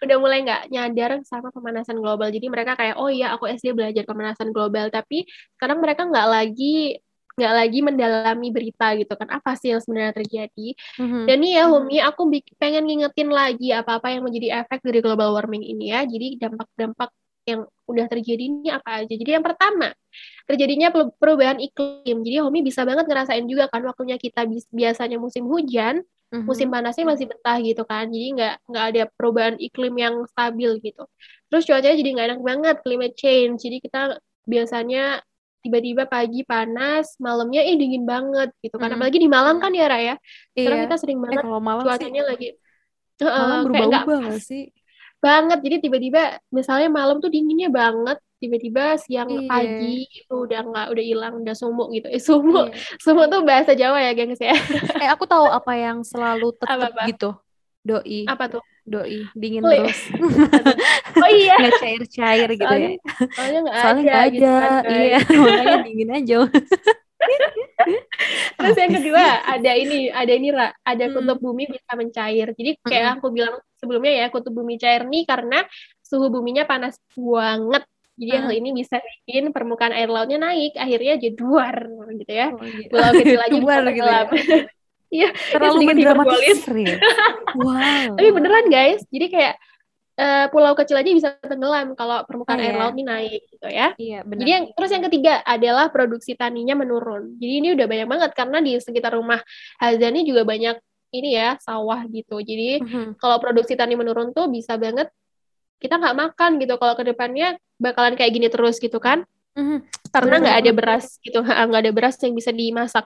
udah 0.00 0.16
mulai 0.16 0.40
nggak 0.40 0.72
nyadar 0.72 1.20
sama 1.28 1.52
pemanasan 1.52 2.00
global. 2.00 2.32
Jadi 2.32 2.48
mereka 2.48 2.78
kayak, 2.80 2.96
oh 2.96 3.12
iya 3.12 3.36
aku 3.36 3.44
SD 3.44 3.76
belajar 3.76 4.08
pemanasan 4.08 4.48
global, 4.48 4.88
tapi 4.88 5.28
sekarang 5.58 5.84
mereka 5.84 6.08
nggak 6.08 6.28
lagi 6.32 6.96
nggak 7.36 7.52
lagi 7.52 7.78
mendalami 7.84 8.48
berita 8.48 8.96
gitu 8.96 9.12
kan. 9.12 9.28
Apa 9.28 9.54
sih 9.60 9.76
yang 9.76 9.80
sebenarnya 9.84 10.16
terjadi? 10.16 10.68
Mm-hmm. 10.96 11.22
dan 11.28 11.36
nih 11.38 11.52
ya 11.52 11.64
Humi 11.68 11.96
aku 12.00 12.22
pengen 12.56 12.88
ngingetin 12.88 13.28
lagi 13.28 13.68
apa-apa 13.76 14.08
yang 14.16 14.24
menjadi 14.24 14.64
efek 14.64 14.80
dari 14.80 15.04
global 15.04 15.36
warming 15.36 15.62
ini 15.62 15.92
ya. 15.92 16.02
Jadi 16.08 16.40
dampak-dampak 16.40 17.12
yang 17.46 17.62
udah 17.86 18.06
terjadi 18.10 18.42
ini 18.42 18.68
apa 18.72 19.04
aja? 19.04 19.14
Jadi 19.14 19.30
yang 19.30 19.44
pertama 19.44 19.94
terjadinya 20.48 20.88
perubahan 21.20 21.60
iklim. 21.62 22.24
Jadi 22.24 22.36
Homi 22.42 22.64
bisa 22.64 22.82
banget 22.82 23.06
ngerasain 23.06 23.44
juga 23.46 23.70
kan 23.70 23.84
waktunya 23.86 24.18
kita 24.18 24.48
biasanya 24.72 25.20
musim 25.20 25.46
hujan 25.46 26.02
mm-hmm. 26.02 26.46
musim 26.46 26.68
panasnya 26.72 27.04
masih 27.06 27.26
betah 27.30 27.58
gitu 27.62 27.82
kan. 27.86 28.08
Jadi 28.10 28.26
nggak 28.34 28.54
nggak 28.66 28.84
ada 28.94 29.02
perubahan 29.14 29.54
iklim 29.60 29.94
yang 29.94 30.14
stabil 30.26 30.70
gitu. 30.82 31.04
Terus 31.52 31.62
cuacanya 31.68 31.96
jadi 31.96 32.10
nggak 32.16 32.26
enak 32.32 32.40
banget 32.42 32.76
climate 32.82 33.14
change. 33.14 33.62
Jadi 33.62 33.76
kita 33.84 34.00
biasanya 34.46 35.20
tiba-tiba 35.66 36.06
pagi 36.06 36.46
panas, 36.46 37.18
malamnya 37.18 37.66
eh 37.66 37.74
dingin 37.74 38.06
banget 38.06 38.54
gitu 38.62 38.78
kan. 38.78 38.94
Hmm. 38.94 39.02
Apalagi 39.02 39.18
di 39.18 39.26
Malang 39.26 39.58
kan 39.58 39.74
ya 39.74 39.90
Raya. 39.90 40.14
Iya. 40.54 40.62
Sekarang 40.62 40.80
kita 40.86 40.96
sering 41.02 41.18
eh, 41.18 41.22
banget 41.26 41.42
eh, 41.42 41.60
malam 41.60 41.82
cuacanya 41.82 42.22
sih, 42.22 42.30
lagi 42.30 42.48
uh, 43.26 43.60
berubah-ubah 43.66 44.18
gak 44.30 44.42
sih? 44.42 44.64
Banget. 45.18 45.58
Jadi 45.66 45.76
tiba-tiba 45.90 46.22
misalnya 46.54 46.88
malam 46.88 47.18
tuh 47.18 47.28
dinginnya 47.34 47.68
banget, 47.74 48.22
tiba-tiba 48.36 49.00
siang 49.00 49.32
iya. 49.32 49.48
pagi 49.48 50.04
itu 50.06 50.34
udah 50.44 50.60
nggak 50.60 50.86
udah 50.92 51.04
hilang 51.04 51.34
udah 51.40 51.56
sumuk 51.56 51.88
gitu 51.96 52.12
eh 52.12 52.20
sumuk 52.20 52.68
iya. 52.68 53.00
sumuk 53.00 53.32
tuh 53.32 53.40
bahasa 53.48 53.72
Jawa 53.72 53.96
ya 54.04 54.12
gengs 54.12 54.36
ya 54.36 54.52
eh 55.00 55.08
aku 55.08 55.24
tahu 55.24 55.48
apa 55.48 55.72
yang 55.72 56.04
selalu 56.04 56.52
tetap 56.60 56.92
gitu 57.08 57.32
doi 57.80 58.28
apa 58.28 58.60
tuh 58.60 58.62
doi 58.86 59.26
dingin 59.34 59.66
oh, 59.66 59.74
terus. 59.74 60.00
Oh 61.16 61.30
iya. 61.32 61.56
Nggak 61.58 61.80
cair 61.80 62.02
cair 62.06 62.48
gitu 62.54 62.68
soalnya, 62.68 62.90
ya. 62.92 62.98
Soalnya 63.34 63.60
nggak 63.66 63.76
ada, 63.76 63.82
gak 63.82 63.96
gitu 63.96 64.06
ada. 64.06 64.30
Gitu 64.30 64.46
kan, 64.46 64.82
iya 64.86 65.18
makanya 65.42 65.76
dingin 65.82 66.10
aja. 66.14 66.36
Terus 68.56 68.76
yang 68.76 68.92
kedua 69.00 69.24
ada 69.42 69.72
ini 69.74 69.98
ada 70.12 70.32
ini 70.32 70.50
lah 70.52 70.70
ada 70.84 71.04
hmm. 71.08 71.14
kutub 71.18 71.38
bumi 71.42 71.64
bisa 71.66 71.92
mencair. 71.98 72.48
Jadi 72.54 72.70
kayak 72.84 73.04
hmm. 73.04 73.16
aku 73.18 73.26
bilang 73.34 73.54
sebelumnya 73.80 74.12
ya 74.12 74.26
kutub 74.30 74.54
bumi 74.54 74.78
cair 74.78 75.02
nih 75.08 75.24
karena 75.26 75.66
suhu 76.04 76.30
buminya 76.30 76.68
panas 76.68 77.00
banget. 77.16 77.82
Jadi 78.16 78.32
hmm. 78.32 78.42
hal 78.48 78.52
ini 78.56 78.68
bisa 78.72 78.96
bikin 79.02 79.52
permukaan 79.52 79.92
air 79.92 80.08
lautnya 80.08 80.40
naik, 80.40 80.72
akhirnya 80.72 81.20
jadi 81.20 81.36
duar 81.36 81.84
gitu 82.16 82.32
ya. 82.32 82.48
Oh, 82.48 82.64
iya. 82.64 82.88
Pulau 82.88 83.12
kecil 83.12 83.40
aja 83.44 83.58
bisa 83.60 83.92
gitu 83.92 84.08
ya. 84.08 84.24
Iya, 85.06 85.30
terlalu 85.54 85.78
mendramatis. 85.86 86.66
wow. 87.62 88.18
Tapi 88.18 88.28
beneran 88.34 88.66
guys, 88.66 89.06
jadi 89.06 89.26
kayak 89.30 89.54
uh, 90.18 90.46
pulau 90.50 90.72
kecil 90.74 90.98
aja 90.98 91.10
bisa 91.12 91.28
tenggelam 91.44 91.94
kalau 91.94 92.24
permukaan 92.26 92.58
oh, 92.58 92.64
air 92.64 92.74
iya. 92.74 92.80
laut 92.80 92.94
ini 92.96 93.04
naik 93.06 93.42
gitu 93.52 93.68
ya. 93.68 93.88
Iya, 93.96 94.18
benar. 94.26 94.42
Jadi 94.42 94.50
yang 94.50 94.64
terus 94.74 94.90
yang 94.90 95.04
ketiga 95.06 95.32
adalah 95.46 95.86
produksi 95.92 96.32
taninya 96.34 96.74
menurun. 96.74 97.36
Jadi 97.38 97.52
ini 97.62 97.68
udah 97.76 97.86
banyak 97.86 98.08
banget 98.08 98.30
karena 98.34 98.58
di 98.64 98.72
sekitar 98.80 99.14
rumah 99.14 99.40
Hazani 99.78 100.26
juga 100.26 100.42
banyak 100.42 100.76
ini 101.14 101.38
ya 101.38 101.54
sawah 101.62 102.02
gitu. 102.10 102.42
Jadi 102.42 102.82
mm-hmm. 102.82 103.06
kalau 103.22 103.38
produksi 103.38 103.78
tani 103.78 103.94
menurun 103.94 104.34
tuh 104.34 104.50
bisa 104.50 104.74
banget 104.74 105.08
kita 105.78 106.00
nggak 106.00 106.16
makan 106.16 106.50
gitu. 106.58 106.74
Kalau 106.80 106.94
ke 106.96 107.04
depannya 107.06 107.56
bakalan 107.78 108.18
kayak 108.18 108.32
gini 108.34 108.48
terus 108.50 108.82
gitu 108.82 108.98
kan? 108.98 109.22
Mm-hmm. 109.56 109.78
Karena 110.12 110.34
nggak 110.42 110.56
ada 110.64 110.70
beras 110.76 111.16
gitu, 111.24 111.40
nggak 111.40 111.80
ada 111.80 111.92
beras 111.92 112.16
yang 112.20 112.36
bisa 112.36 112.52
dimasak 112.52 113.04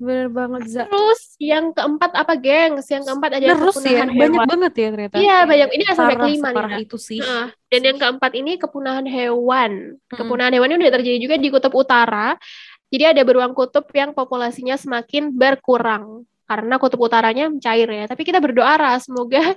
Bener 0.00 0.32
banget, 0.32 0.62
Za. 0.64 0.82
Terus 0.88 1.20
yang 1.36 1.76
keempat 1.76 2.16
apa, 2.16 2.32
gengs? 2.40 2.88
Yang 2.88 3.04
keempat 3.04 3.30
ada 3.36 3.46
Terus 3.52 3.76
ya, 3.84 4.00
kepunahan 4.00 4.08
banyak 4.08 4.32
hewan. 4.32 4.48
banget 4.48 4.72
ya 4.72 4.88
ternyata. 4.96 5.14
Iya, 5.20 5.36
banyak. 5.44 5.68
Ini 5.76 5.84
sampai 5.92 6.00
Parah, 6.00 6.16
kelima 6.24 6.40
nih. 6.40 6.48
separah 6.56 6.70
Kak. 6.72 6.80
itu 6.80 6.96
sih. 6.96 7.20
Nah, 7.20 7.46
dan 7.68 7.80
yang 7.84 7.98
keempat 8.00 8.32
ini 8.32 8.52
kepunahan 8.56 9.04
hewan. 9.04 9.72
Mm-mm. 10.00 10.16
Kepunahan 10.16 10.52
hewan 10.56 10.68
ini 10.72 10.78
udah 10.80 10.94
terjadi 10.96 11.18
juga 11.20 11.36
di 11.36 11.48
kutub 11.52 11.74
utara. 11.76 12.28
Jadi 12.90 13.04
ada 13.06 13.22
beruang 13.22 13.52
kutub 13.52 13.84
yang 13.92 14.10
populasinya 14.10 14.74
semakin 14.74 15.30
berkurang 15.30 16.24
karena 16.48 16.74
kutub 16.80 16.98
utaranya 16.98 17.46
mencair 17.46 17.86
ya. 17.86 18.04
Tapi 18.08 18.22
kita 18.24 18.40
berdoa 18.40 18.72
Ra, 18.74 18.96
semoga 18.98 19.38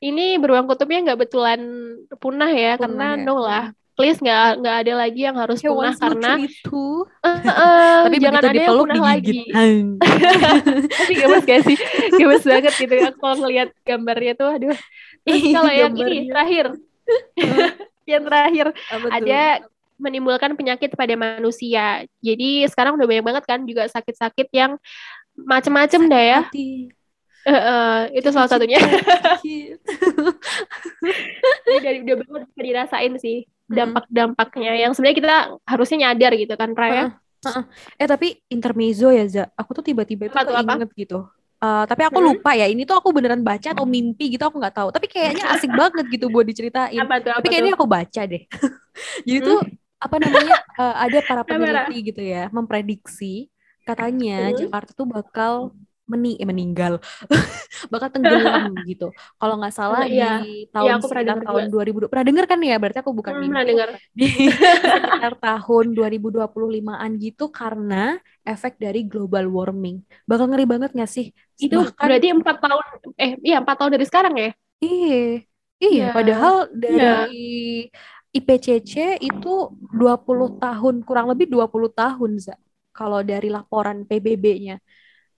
ini 0.00 0.38
beruang 0.38 0.70
kutubnya 0.70 1.12
nggak 1.12 1.20
betulan 1.28 1.60
punah 2.16 2.48
ya, 2.48 2.78
Punah 2.78 2.80
karena 2.80 3.06
ya. 3.18 3.24
no 3.26 3.36
lah. 3.42 3.64
Please 3.98 4.16
nggak 4.16 4.64
nggak 4.64 4.76
ada 4.86 4.92
lagi 4.96 5.20
yang 5.28 5.36
harus 5.36 5.60
Hewan 5.60 5.92
punah 5.92 5.94
karena 5.98 6.32
itu. 6.40 7.04
eh, 7.20 8.00
Tapi 8.08 8.16
jangan 8.16 8.42
ada 8.48 8.56
yang 8.56 8.80
punah 8.80 8.96
digigit. 8.96 9.52
lagi. 9.52 9.76
Tapi 10.96 11.12
gemes 11.20 11.44
gak 11.44 11.60
sih? 11.68 11.76
Gemes 12.16 12.44
banget 12.46 12.74
gitu 12.80 12.94
ya 12.96 13.10
kalau 13.12 13.36
ngelihat 13.44 13.68
gambarnya 13.84 14.32
tuh 14.38 14.48
aduh. 14.56 14.76
Terus 15.28 15.42
kalau 15.52 15.72
yang 15.72 15.92
ini 15.96 16.32
terakhir. 16.32 16.66
yang 18.08 18.22
terakhir 18.26 18.66
ada 19.10 19.42
menimbulkan 20.00 20.56
penyakit 20.56 20.96
pada 20.96 21.12
manusia. 21.14 22.08
Jadi 22.24 22.64
sekarang 22.72 22.96
udah 22.96 23.06
banyak 23.06 23.24
banget 23.26 23.44
kan 23.44 23.60
juga 23.68 23.84
sakit-sakit 23.84 24.48
yang 24.50 24.80
macem-macem 25.36 26.08
dah 26.08 26.22
ya. 26.24 26.40
Hati. 26.48 26.88
Eh, 27.40 27.56
eh, 27.56 27.98
itu 28.20 28.28
salah 28.32 28.48
satunya. 28.48 28.80
Jadi 28.80 29.76
dari 31.84 31.98
udah 32.04 32.16
banget 32.24 32.42
bisa 32.52 32.60
dirasain 32.64 33.14
sih 33.16 33.38
dampak-dampaknya 33.78 34.70
yang 34.82 34.90
sebenarnya 34.92 35.18
kita 35.22 35.36
harusnya 35.70 35.96
nyadar 36.10 36.32
gitu 36.34 36.54
kan 36.60 36.70
Raya. 36.74 37.04
Eh 38.00 38.08
tapi 38.08 38.36
intermezzo 38.52 39.08
ya 39.14 39.24
Za, 39.30 39.42
aku 39.56 39.70
tuh 39.78 39.84
tiba-tiba 39.88 40.28
tuh, 40.28 40.56
apa? 40.56 40.74
keinget 40.74 40.90
gitu. 40.98 41.18
Eh, 41.60 41.84
tapi 41.88 42.02
aku 42.08 42.18
Hmm. 42.18 42.28
lupa 42.32 42.50
ya, 42.56 42.66
ini 42.72 42.88
tuh 42.88 42.96
aku 43.00 43.12
beneran 43.12 43.44
baca 43.44 43.68
atau 43.76 43.84
mimpi 43.84 44.32
gitu 44.32 44.42
aku 44.48 44.56
nggak 44.60 44.76
tahu. 44.76 44.88
Tapi 44.92 45.06
kayaknya 45.12 45.44
asik 45.54 45.72
banget 45.76 46.04
gitu 46.08 46.26
buat 46.32 46.44
diceritain. 46.48 47.04
Apa 47.04 47.14
tuh? 47.22 47.32
Apa 47.32 47.40
Tapi 47.40 47.46
kayaknya 47.52 47.72
tuh? 47.72 47.78
aku 47.78 47.86
baca 47.88 48.20
deh. 48.24 48.42
Jadi 49.28 49.38
Hmm? 49.40 49.46
tuh 49.46 49.58
apa 50.00 50.16
namanya 50.16 50.54
eh, 50.80 50.94
ada 51.04 51.18
para 51.20 51.42
peneliti 51.44 51.94
gitu 52.12 52.20
ya 52.24 52.48
memprediksi 52.56 53.52
katanya 53.84 54.48
Hmm? 54.48 54.56
Jakarta 54.56 54.90
tuh 54.96 55.04
bakal 55.08 55.76
meni 56.10 56.34
eh, 56.36 56.46
meninggal, 56.50 56.98
bakal 57.92 58.08
tenggelam 58.10 58.74
gitu. 58.90 59.14
Kalau 59.38 59.54
nggak 59.62 59.74
salah 59.74 60.02
iya. 60.04 60.42
di 60.42 60.66
tahun 60.74 60.98
aku 60.98 61.06
pernah 61.06 61.22
sekitar 61.22 61.38
tahun 61.46 61.64
2000 61.70 62.06
pernah 62.10 62.26
dengar 62.26 62.44
kan 62.50 62.58
ya? 62.60 62.76
Berarti 62.82 62.98
aku 63.02 63.12
bukan 63.14 63.32
Hmm, 63.32 63.40
mimpi 63.40 63.50
pernah 63.54 63.66
dengar. 63.70 63.88
di 64.18 64.26
sekitar 64.82 65.34
tahun 65.38 65.84
2025-an 65.94 67.10
gitu 67.22 67.44
karena 67.54 68.02
efek 68.42 68.72
dari 68.82 69.00
global 69.06 69.46
warming. 69.46 70.02
Bakal 70.26 70.50
ngeri 70.50 70.66
banget 70.66 70.90
gak 70.92 71.10
sih? 71.10 71.30
Itu 71.56 71.86
Bahkan- 71.86 72.06
berarti 72.06 72.28
empat 72.34 72.56
tahun 72.58 72.84
eh 73.14 73.30
iya 73.46 73.56
empat 73.62 73.76
tahun 73.78 73.92
dari 73.94 74.06
sekarang 74.10 74.34
ya? 74.36 74.50
Iya. 74.82 75.46
Iya, 75.80 75.88
Iya. 75.88 76.06
padahal 76.12 76.54
dari 76.76 77.88
IPCC 78.30 78.92
itu 79.18 79.52
20 79.90 80.60
tahun, 80.62 81.02
kurang 81.02 81.26
lebih 81.32 81.50
20 81.50 81.90
tahun, 81.90 82.38
Za. 82.38 82.54
Kalau 82.94 83.20
dari 83.24 83.48
laporan 83.50 84.06
PBB-nya. 84.06 84.76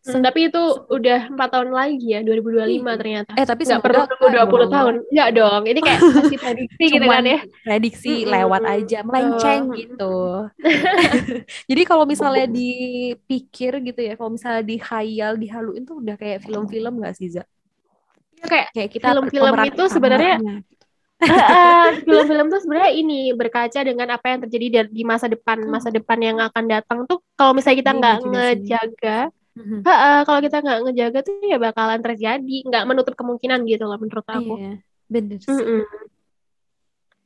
Hmm, 0.02 0.18
tapi 0.18 0.50
itu 0.50 0.58
udah 0.90 1.30
empat 1.30 1.48
tahun 1.48 1.70
lagi 1.70 2.06
ya 2.10 2.20
2025 2.20 2.66
Iya. 2.90 2.98
ternyata. 2.98 3.30
Eh, 3.38 3.46
tapi 3.46 3.62
Nggak 3.62 3.80
perlu 3.80 4.02
nunggu 4.02 4.26
20 4.28 4.42
dong. 4.58 4.72
tahun. 4.74 4.94
Enggak 5.08 5.30
dong. 5.32 5.62
Ini 5.62 5.78
kayak 5.80 6.00
masih 6.18 6.38
prediksi 6.42 6.84
gitu 6.90 7.06
kan 7.06 7.22
ya. 7.24 7.38
prediksi 7.62 8.12
Mm-mm. 8.18 8.32
lewat 8.34 8.62
aja, 8.66 8.98
melenceng 9.00 9.62
Oh. 9.62 9.76
gitu. 9.78 10.16
Jadi 11.70 11.82
kalau 11.84 12.02
misalnya 12.02 12.46
dipikir 12.46 13.72
gitu 13.80 14.00
ya, 14.02 14.12
kalau 14.14 14.34
misalnya 14.34 14.62
dihayal, 14.62 15.32
dihaluin 15.34 15.82
tuh 15.82 16.02
udah 16.02 16.16
kayak 16.16 16.42
film-film 16.42 16.98
gak 16.98 17.14
sih, 17.14 17.30
Za? 17.30 17.46
Ya, 18.36 18.46
kayak 18.50 18.66
Kayak 18.74 18.90
kita 18.90 19.06
Film-film 19.08 19.54
itu 19.70 19.82
sebenarnya- 19.86 20.38
film-film 22.02 22.50
tuh 22.50 22.58
sebenarnya 22.58 22.92
ini 22.92 23.30
berkaca 23.30 23.78
dengan 23.78 24.10
apa 24.10 24.26
yang 24.26 24.42
terjadi 24.42 24.90
di- 24.90 25.06
masa 25.06 25.30
depan 25.30 25.62
Hmm. 25.62 25.70
masa 25.70 25.88
depan 25.88 26.18
yang 26.18 26.42
akan 26.42 26.64
datang 26.66 26.98
tuh 27.06 27.22
kalau 27.32 27.54
misalnya 27.54 27.78
kita 27.78 27.92
nggak 27.94 28.16
Imajinasinya. 28.18 28.42
ngejaga 28.50 29.18
Mhm. 29.52 29.78
ha, 29.82 29.92
ah, 29.92 30.20
kalau 30.22 30.40
kita 30.40 30.58
nggak 30.58 30.80
ngejaga 30.82 31.18
tuh 31.20 31.34
ya 31.42 31.56
bakalan 31.56 32.00
terjadi 32.00 32.56
nggak 32.64 32.84
menutup 32.84 33.12
kemungkinan 33.12 33.62
gitu 33.64 33.84
loh 33.84 33.96
menurut 33.96 34.24
aku 34.24 34.56
Iya, 34.56 34.72
bener 35.06 35.38
sih. 35.38 35.52
Mm-mm. 35.52 35.82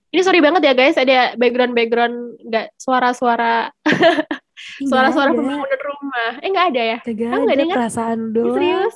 ini 0.09 0.21
sorry 0.21 0.40
banget 0.40 0.62
ya 0.64 0.73
guys 0.73 0.97
ada 0.97 1.35
background 1.35 1.73
background 1.73 2.16
nggak 2.42 2.75
suara-suara 2.75 3.71
suara-suara 4.90 5.30
pembangunan 5.30 5.80
rumah 5.80 6.30
eh 6.40 6.49
nggak 6.49 6.66
ada 6.68 6.83
ya 6.85 6.99
nggak 7.04 7.47
ada 7.47 7.54
dengar? 7.56 7.76
perasaan 7.76 8.18
Ini 8.21 8.33
doang. 8.33 8.56
serius 8.56 8.95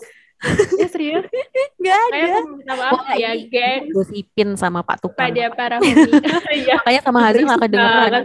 ya 0.72 0.87
serius 0.88 1.25
Nggak 1.80 1.99
ada. 2.00 2.16
kayak 2.16 2.42
minta 2.49 2.75
maaf 2.75 2.92
Wah, 2.99 3.12
ya 3.14 3.30
geng 3.38 3.82
gosipin 3.90 4.49
sama 4.54 4.80
Pak 4.80 4.96
Tukang. 5.00 5.20
pada 5.22 5.44
para 5.50 5.76
homi 5.78 5.92
iya 6.58 6.80
Makanya 6.80 7.00
sama 7.00 7.18
Haza 7.22 7.38
nggak 7.38 7.60
kedengeran. 7.62 8.25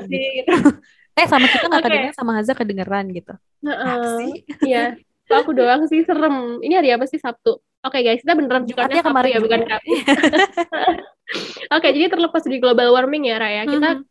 Eh 1.15 1.27
sama 1.27 1.47
kita 1.47 1.65
nggak 1.65 1.79
Oke. 1.79 1.87
kedengeran, 1.87 2.13
sama 2.13 2.31
Haza 2.35 2.53
kedengeran 2.53 3.05
gitu. 3.09 3.33
Heeh. 3.63 4.03
sih? 4.19 4.33
Iya, 4.67 4.99
aku 5.31 5.55
doang 5.55 5.87
sih 5.87 6.03
serem. 6.03 6.59
Ini 6.59 6.73
hari 6.75 6.89
apa 6.91 7.07
sih 7.07 7.17
Sabtu? 7.17 7.55
Oke 7.81 8.01
guys, 8.01 8.19
kita 8.19 8.35
beneran 8.35 8.67
Jumatnya 8.67 8.99
Sabtu 8.99 9.07
kemarin 9.07 9.31
ya, 9.31 9.39
bukan. 9.39 9.59
Kamis. 9.63 10.03
Oke, 11.75 11.87
jadi 11.89 12.05
terlepas 12.09 12.41
dari 12.43 12.57
global 12.59 12.91
warming 12.91 13.29
ya, 13.29 13.37
Raya. 13.37 13.63
Kita 13.63 13.89
Mhm. 13.95 14.03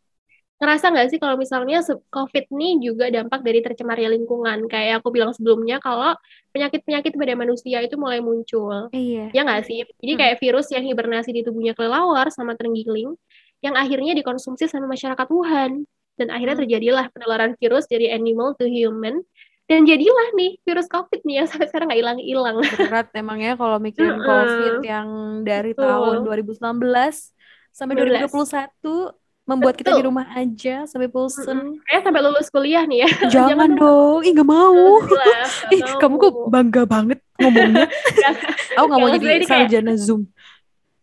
ngerasa 0.55 0.85
nggak 0.87 1.07
sih 1.11 1.19
kalau 1.19 1.35
misalnya 1.35 1.83
COVID 2.09 2.45
ini 2.49 2.79
juga 2.79 3.11
dampak 3.11 3.43
dari 3.43 3.59
tercemarnya 3.59 4.09
lingkungan? 4.11 4.65
Kayak 4.65 5.03
aku 5.03 5.11
bilang 5.11 5.29
sebelumnya, 5.31 5.77
kalau 5.77 6.15
penyakit-penyakit 6.51 7.13
pada 7.13 7.33
manusia 7.35 7.83
itu 7.83 7.95
mulai 7.95 8.19
muncul. 8.19 8.87
Iya. 8.89 9.29
Ya 9.29 9.41
nggak 9.43 9.61
sih? 9.67 9.83
Jadi 9.83 10.11
Hmm. 10.15 10.19
kayak 10.19 10.35
virus 10.39 10.67
yang 10.71 10.83
hibernasi 10.83 11.29
di 11.29 11.43
tubuhnya 11.43 11.75
kelelawar 11.75 12.31
sama 12.31 12.55
terenggiling, 12.55 13.13
yang 13.59 13.75
akhirnya 13.75 14.15
dikonsumsi 14.15 14.65
sama 14.65 14.87
masyarakat 14.87 15.27
Wuhan. 15.27 15.83
Dan 16.15 16.27
akhirnya 16.29 16.55
Hmm. 16.55 16.63
terjadilah 16.63 17.05
penularan 17.11 17.51
virus 17.55 17.85
dari 17.85 18.07
animal 18.07 18.55
to 18.55 18.65
human. 18.65 19.19
Dan 19.65 19.83
jadilah 19.83 20.29
nih 20.33 20.61
virus 20.61 20.85
COVID 20.85 21.25
nih 21.25 21.41
yang 21.41 21.47
sampai 21.49 21.65
sekarang 21.65 21.89
nggak 21.89 21.99
hilang-hilang. 21.99 22.55
Berat 22.61 23.09
emangnya 23.11 23.57
kalau 23.57 23.77
mikirin 23.77 24.13
Heeh. 24.13 24.23
COVID 24.23 24.75
yang 24.81 25.07
dari 25.41 25.73
Betul. 25.73 25.89
tahun 25.89 26.15
2019 26.21 27.33
sampai 27.69 27.93
19. 27.97 28.29
2021 28.29 29.09
membuat 29.43 29.73
kita 29.73 29.93
di 29.93 30.01
rumah 30.01 30.25
aja 30.31 30.85
sampai 30.85 31.05
bosen. 31.05 31.81
Kayak 31.83 32.01
sampai 32.01 32.21
lulus 32.21 32.47
kuliah 32.49 32.81
nih 32.81 33.05
ya. 33.05 33.09
Jangan 33.33 33.73
dong. 33.73 34.21
dong, 34.21 34.21
ih 34.21 34.33
gak 34.33 34.47
mau. 34.47 34.73
Nggak 35.01 35.73
Ih, 35.73 35.81
kamu 35.97 36.15
kok 36.15 36.33
bangga 36.47 36.81
banget 36.85 37.19
ngomongnya. 37.37 37.85
Aku 38.77 38.85
gak 38.85 38.95
mau 38.95 39.09
Nggak, 39.09 39.17
jadi 39.19 39.25
ini 39.33 39.45
kayak- 39.45 39.69
sarjana 39.69 39.93
Zoom. 39.97 40.29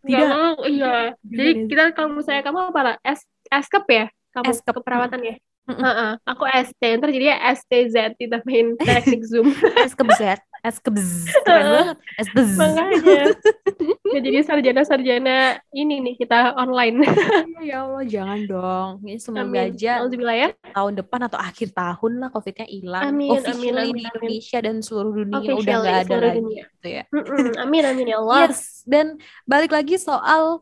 Nggak 0.03 0.19
Tidak. 0.19 0.31
mau, 0.31 0.55
iya. 0.63 0.95
Jadi 1.19 1.51
kita 1.67 1.83
kalau 1.91 2.15
misalnya 2.15 2.43
kamu 2.43 2.59
apa 2.71 2.79
lah? 2.81 2.95
S 3.03 3.23
Skep 3.47 3.85
ya? 3.87 4.05
Kamu 4.33 4.49
Eskep. 4.49 4.73
keperawatan 4.73 5.21
ya? 5.21 5.35
Mm-mm. 5.63 5.79
Heeh. 5.79 6.11
Aku 6.27 6.43
ST, 6.43 6.81
ntar 6.99 7.07
jadinya 7.07 7.39
STZ 7.55 8.19
ditambahin 8.19 8.75
teknik 8.83 9.23
Zoom. 9.23 9.55
Es 9.79 9.95
kebzet, 9.95 10.43
es 10.59 10.75
kebz, 10.75 11.31
keren 11.47 11.63
banget. 11.63 11.97
Es 12.19 12.27
bz. 12.29 12.51
Makanya. 12.59 13.23
Ya, 14.13 14.21
jadi 14.21 14.45
sarjana-sarjana 14.45 15.57
ini 15.73 15.97
nih 15.97 16.21
kita 16.21 16.53
online. 16.53 17.01
Ya 17.65 17.81
Allah, 17.81 18.05
jangan 18.05 18.39
dong. 18.45 18.89
Ini 19.01 19.17
semoga 19.17 19.41
Amin. 19.49 19.73
aja 19.73 20.05
ya. 20.05 20.47
tahun 20.69 20.93
depan 21.01 21.25
atau 21.25 21.41
akhir 21.41 21.73
tahun 21.73 22.21
lah 22.21 22.29
COVID-nya 22.29 22.69
hilang. 22.69 23.09
Amin, 23.09 23.33
Officially 23.33 23.73
amin, 23.73 23.73
amin, 23.73 23.89
di 23.97 24.03
amin. 24.05 24.11
Indonesia 24.13 24.57
dan 24.61 24.75
seluruh 24.85 25.13
dunia 25.17 25.33
udah 25.33 25.49
Officially 25.49 25.81
nggak 25.81 25.97
ada 26.05 26.15
lagi 26.21 26.39
dunia. 26.45 26.63
gitu 26.69 26.87
ya. 26.93 27.03
Mm-mm. 27.09 27.47
Amin 27.57 27.83
amin 27.89 28.05
ya 28.05 28.17
Allah. 28.21 28.41
Yes, 28.45 28.61
dan 28.85 29.05
balik 29.49 29.71
lagi 29.73 29.95
soal 29.97 30.61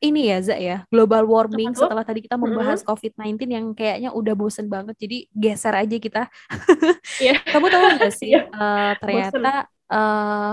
ini 0.00 0.30
ya, 0.32 0.38
Za 0.42 0.56
ya, 0.58 0.82
global 0.90 1.24
warming 1.24 1.72
tuh? 1.72 1.86
setelah 1.86 2.02
tadi 2.02 2.24
kita 2.24 2.34
membahas 2.40 2.82
COVID-19 2.82 3.46
yang 3.48 3.66
kayaknya 3.72 4.10
udah 4.10 4.34
bosen 4.34 4.66
banget, 4.66 4.96
jadi 4.98 5.18
geser 5.30 5.74
aja 5.74 5.96
kita. 5.98 6.22
Iya. 7.22 7.38
Kamu 7.46 7.66
tahu 7.70 7.84
nggak 8.00 8.12
sih, 8.14 8.30
Iya. 8.34 8.40
eh, 8.50 8.92
ternyata 8.98 9.70
eh, 9.86 10.52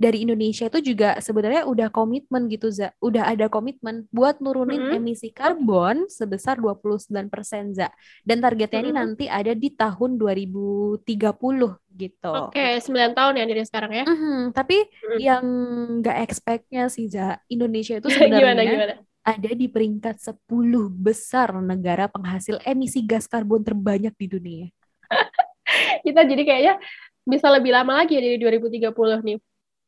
dari 0.00 0.24
Indonesia 0.24 0.64
itu 0.64 0.80
juga 0.80 1.20
sebenarnya 1.20 1.68
udah 1.68 1.92
komitmen 1.92 2.48
gitu, 2.48 2.72
Za. 2.72 2.88
Udah 3.04 3.28
ada 3.28 3.52
komitmen 3.52 4.08
buat 4.08 4.40
nurunin 4.40 4.88
Mm-mm. 4.88 4.96
emisi 4.96 5.28
karbon 5.28 6.08
sebesar 6.08 6.56
29%, 6.56 7.76
Za. 7.76 7.92
Dan 8.24 8.40
targetnya 8.40 8.80
ini 8.80 8.90
Mm-mm. 8.96 9.00
nanti 9.12 9.24
ada 9.28 9.52
di 9.52 9.68
tahun 9.68 10.16
2030 10.16 11.04
gitu. 12.00 12.32
Oke, 12.48 12.80
9 12.80 13.12
tahun 13.12 13.34
ya 13.36 13.44
dari 13.44 13.62
sekarang 13.68 13.92
ya. 13.92 14.04
Mhm, 14.08 14.56
tapi 14.56 14.88
Mm. 14.88 15.18
yang 15.20 15.44
nggak 16.00 16.16
expect-nya 16.24 16.88
sih, 16.88 17.12
Indonesia 17.52 18.00
itu 18.00 18.08
gimana 18.16 18.64
sebenarnya 18.64 18.72
gimana? 18.72 18.94
ada 19.20 19.50
di 19.52 19.66
peringkat 19.68 20.16
10 20.16 20.88
besar 20.88 21.52
negara 21.60 22.08
penghasil 22.08 22.56
emisi 22.64 23.04
gas 23.04 23.28
karbon 23.28 23.60
terbanyak 23.60 24.16
di 24.16 24.26
dunia. 24.26 24.66
Kita 26.06 26.24
jadi 26.24 26.42
kayaknya 26.42 26.74
bisa 27.28 27.46
lebih 27.52 27.70
lama 27.76 28.00
lagi 28.00 28.16
ya 28.16 28.22
dari 28.24 28.40
2030 28.40 29.20
nih. 29.20 29.38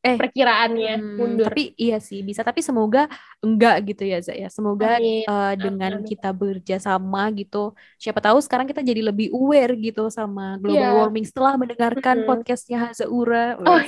Eh, 0.03 0.19
perkiraannya 0.19 0.93
hmm, 0.99 1.15
mundur. 1.15 1.47
Tapi 1.47 1.71
iya 1.79 1.97
sih 2.03 2.19
bisa 2.21 2.43
tapi 2.43 2.59
semoga 2.59 3.07
enggak 3.39 3.95
gitu 3.95 4.03
ya 4.03 4.19
Zak 4.19 4.35
ya. 4.35 4.49
Semoga 4.51 4.99
uh, 4.99 5.53
dengan 5.55 6.03
Amin. 6.03 6.05
kita 6.05 6.35
bekerjasama 6.35 7.31
gitu. 7.39 7.71
Siapa 7.95 8.19
tahu 8.19 8.43
sekarang 8.43 8.67
kita 8.67 8.83
jadi 8.83 8.99
lebih 8.99 9.31
aware 9.31 9.73
gitu 9.79 10.11
sama 10.11 10.59
global 10.59 10.83
yeah. 10.83 10.93
warming 10.99 11.23
setelah 11.23 11.55
mendengarkan 11.55 12.21
hmm. 12.21 12.27
podcastnya 12.27 12.91
Hazaura. 12.91 13.55
Oh, 13.63 13.79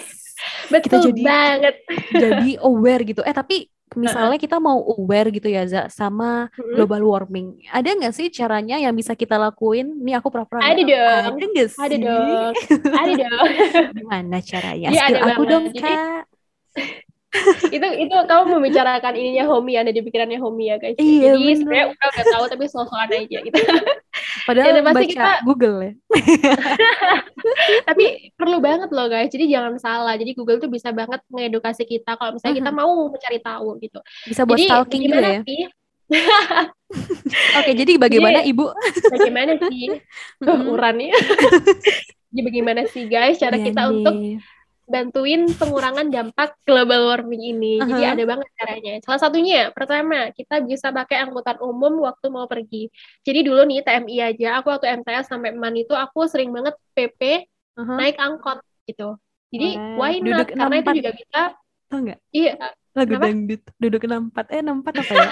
betul 0.72 0.82
kita 0.88 0.98
jadi, 1.12 1.22
banget. 1.22 1.76
Jadi 2.16 2.50
aware 2.64 3.04
gitu. 3.04 3.22
Eh 3.28 3.36
tapi 3.36 3.75
misalnya 3.94 4.42
kita 4.42 4.58
mau 4.58 4.82
aware 4.98 5.30
gitu 5.30 5.46
ya 5.46 5.62
Za 5.70 5.94
sama 5.94 6.50
global 6.74 7.06
warming 7.06 7.62
ada 7.70 7.86
nggak 7.86 8.13
sih 8.18 8.27
caranya 8.34 8.82
yang 8.82 8.94
bisa 8.96 9.13
kita 9.13 9.36
lakuin? 9.36 10.00
Ini 10.01 10.18
aku 10.20 10.27
pernah 10.32 10.48
ada 10.62 10.82
dong. 10.82 11.24
Ada 11.36 11.46
nggak 11.46 11.68
sih? 11.70 11.82
ada 11.82 11.96
dong. 11.98 12.54
Ada 12.94 13.13
dong. 13.13 13.50
Gimana 14.00 14.38
caranya? 14.42 14.88
Ya, 14.92 15.01
ada 15.10 15.20
aku 15.34 15.44
dong 15.46 15.65
kak. 15.74 16.25
Itu 17.68 17.84
itu 17.84 18.15
kamu 18.15 18.44
membicarakan 18.48 19.12
ininya 19.20 19.44
Homi 19.51 19.75
ada 19.75 19.92
di 19.92 20.00
pikirannya 20.00 20.39
Homi 20.39 20.72
ya 20.72 20.80
guys. 20.80 20.96
Iya, 20.96 21.36
jadi 21.36 21.51
sebenarnya 21.60 21.86
udah 21.92 22.08
nggak 22.15 22.27
tahu 22.32 22.46
tapi 22.48 22.63
sosokan 22.72 23.12
aja 23.12 23.38
gitu 23.44 23.60
padahal 24.44 24.75
ya, 24.75 24.84
baca 24.84 25.04
kita, 25.08 25.32
Google 25.48 25.77
ya 25.80 25.94
tapi 27.88 28.36
perlu 28.36 28.58
banget 28.60 28.89
loh 28.92 29.08
guys 29.08 29.32
jadi 29.32 29.46
jangan 29.48 29.80
salah 29.80 30.20
jadi 30.20 30.36
Google 30.36 30.60
tuh 30.60 30.68
bisa 30.68 30.92
banget 30.92 31.24
mengedukasi 31.32 31.88
kita 31.88 32.20
kalau 32.20 32.36
misalnya 32.36 32.56
kita 32.60 32.72
mau 32.75 33.08
mencari 33.08 33.39
tahu 33.39 33.80
gitu 33.80 34.00
bisa 34.27 34.44
buat 34.44 34.60
jadi, 34.60 34.68
stalking 34.68 35.01
juga 35.08 35.22
ya 35.24 35.42
sih? 35.46 35.63
Oke, 37.58 37.74
jadi 37.74 37.98
bagaimana 37.98 38.46
jadi, 38.46 38.54
Ibu? 38.54 38.65
Bagaimana 39.10 39.58
sih? 39.58 39.89
Uh, 40.46 40.70
uran 40.70 41.01
ya. 41.01 41.18
jadi 42.30 42.42
bagaimana 42.46 42.82
sih 42.92 43.10
guys 43.10 43.42
cara 43.42 43.58
ya 43.58 43.65
kita 43.65 43.82
nih. 43.82 43.89
untuk 43.89 44.15
bantuin 44.86 45.50
pengurangan 45.50 46.08
dampak 46.13 46.58
global 46.63 47.10
warming 47.10 47.58
ini. 47.58 47.82
Uh 47.82 47.86
-huh. 47.86 47.89
Jadi 47.94 48.04
ada 48.06 48.24
banget 48.24 48.48
caranya. 48.58 48.94
Salah 49.01 49.22
satunya, 49.22 49.74
pertama, 49.74 50.30
kita 50.32 50.62
bisa 50.62 50.94
pakai 50.94 51.25
angkutan 51.25 51.58
umum 51.62 52.06
waktu 52.06 52.30
mau 52.30 52.46
pergi. 52.46 52.94
Jadi 53.25 53.39
dulu 53.42 53.65
nih 53.65 53.82
TMI 53.82 54.15
aja, 54.34 54.62
aku 54.62 54.74
waktu 54.74 54.88
MTS 55.01 55.25
sampai 55.30 55.51
MAN 55.58 55.75
itu 55.75 55.94
aku 55.98 56.30
sering 56.30 56.54
banget 56.54 56.77
PP 56.94 57.50
uh 57.75 57.82
-huh. 57.82 57.98
naik 57.98 58.18
angkot 58.22 58.62
gitu. 58.86 59.18
Jadi 59.50 59.70
uh, 59.77 59.98
why 59.98 60.22
not? 60.22 60.48
Karena 60.50 60.75
itu 60.82 60.92
juga 61.01 61.12
bisa. 61.13 61.42
Tau? 61.86 62.01
Iya. 62.34 62.54
Lagu 62.96 63.12
kenapa? 63.12 63.25
dangdut 63.27 63.62
duduk 63.75 64.01
enam-empat 64.08 64.46
eh 64.56 64.60
enam-empat 64.63 64.94
apa 65.04 65.13
ya? 65.13 65.27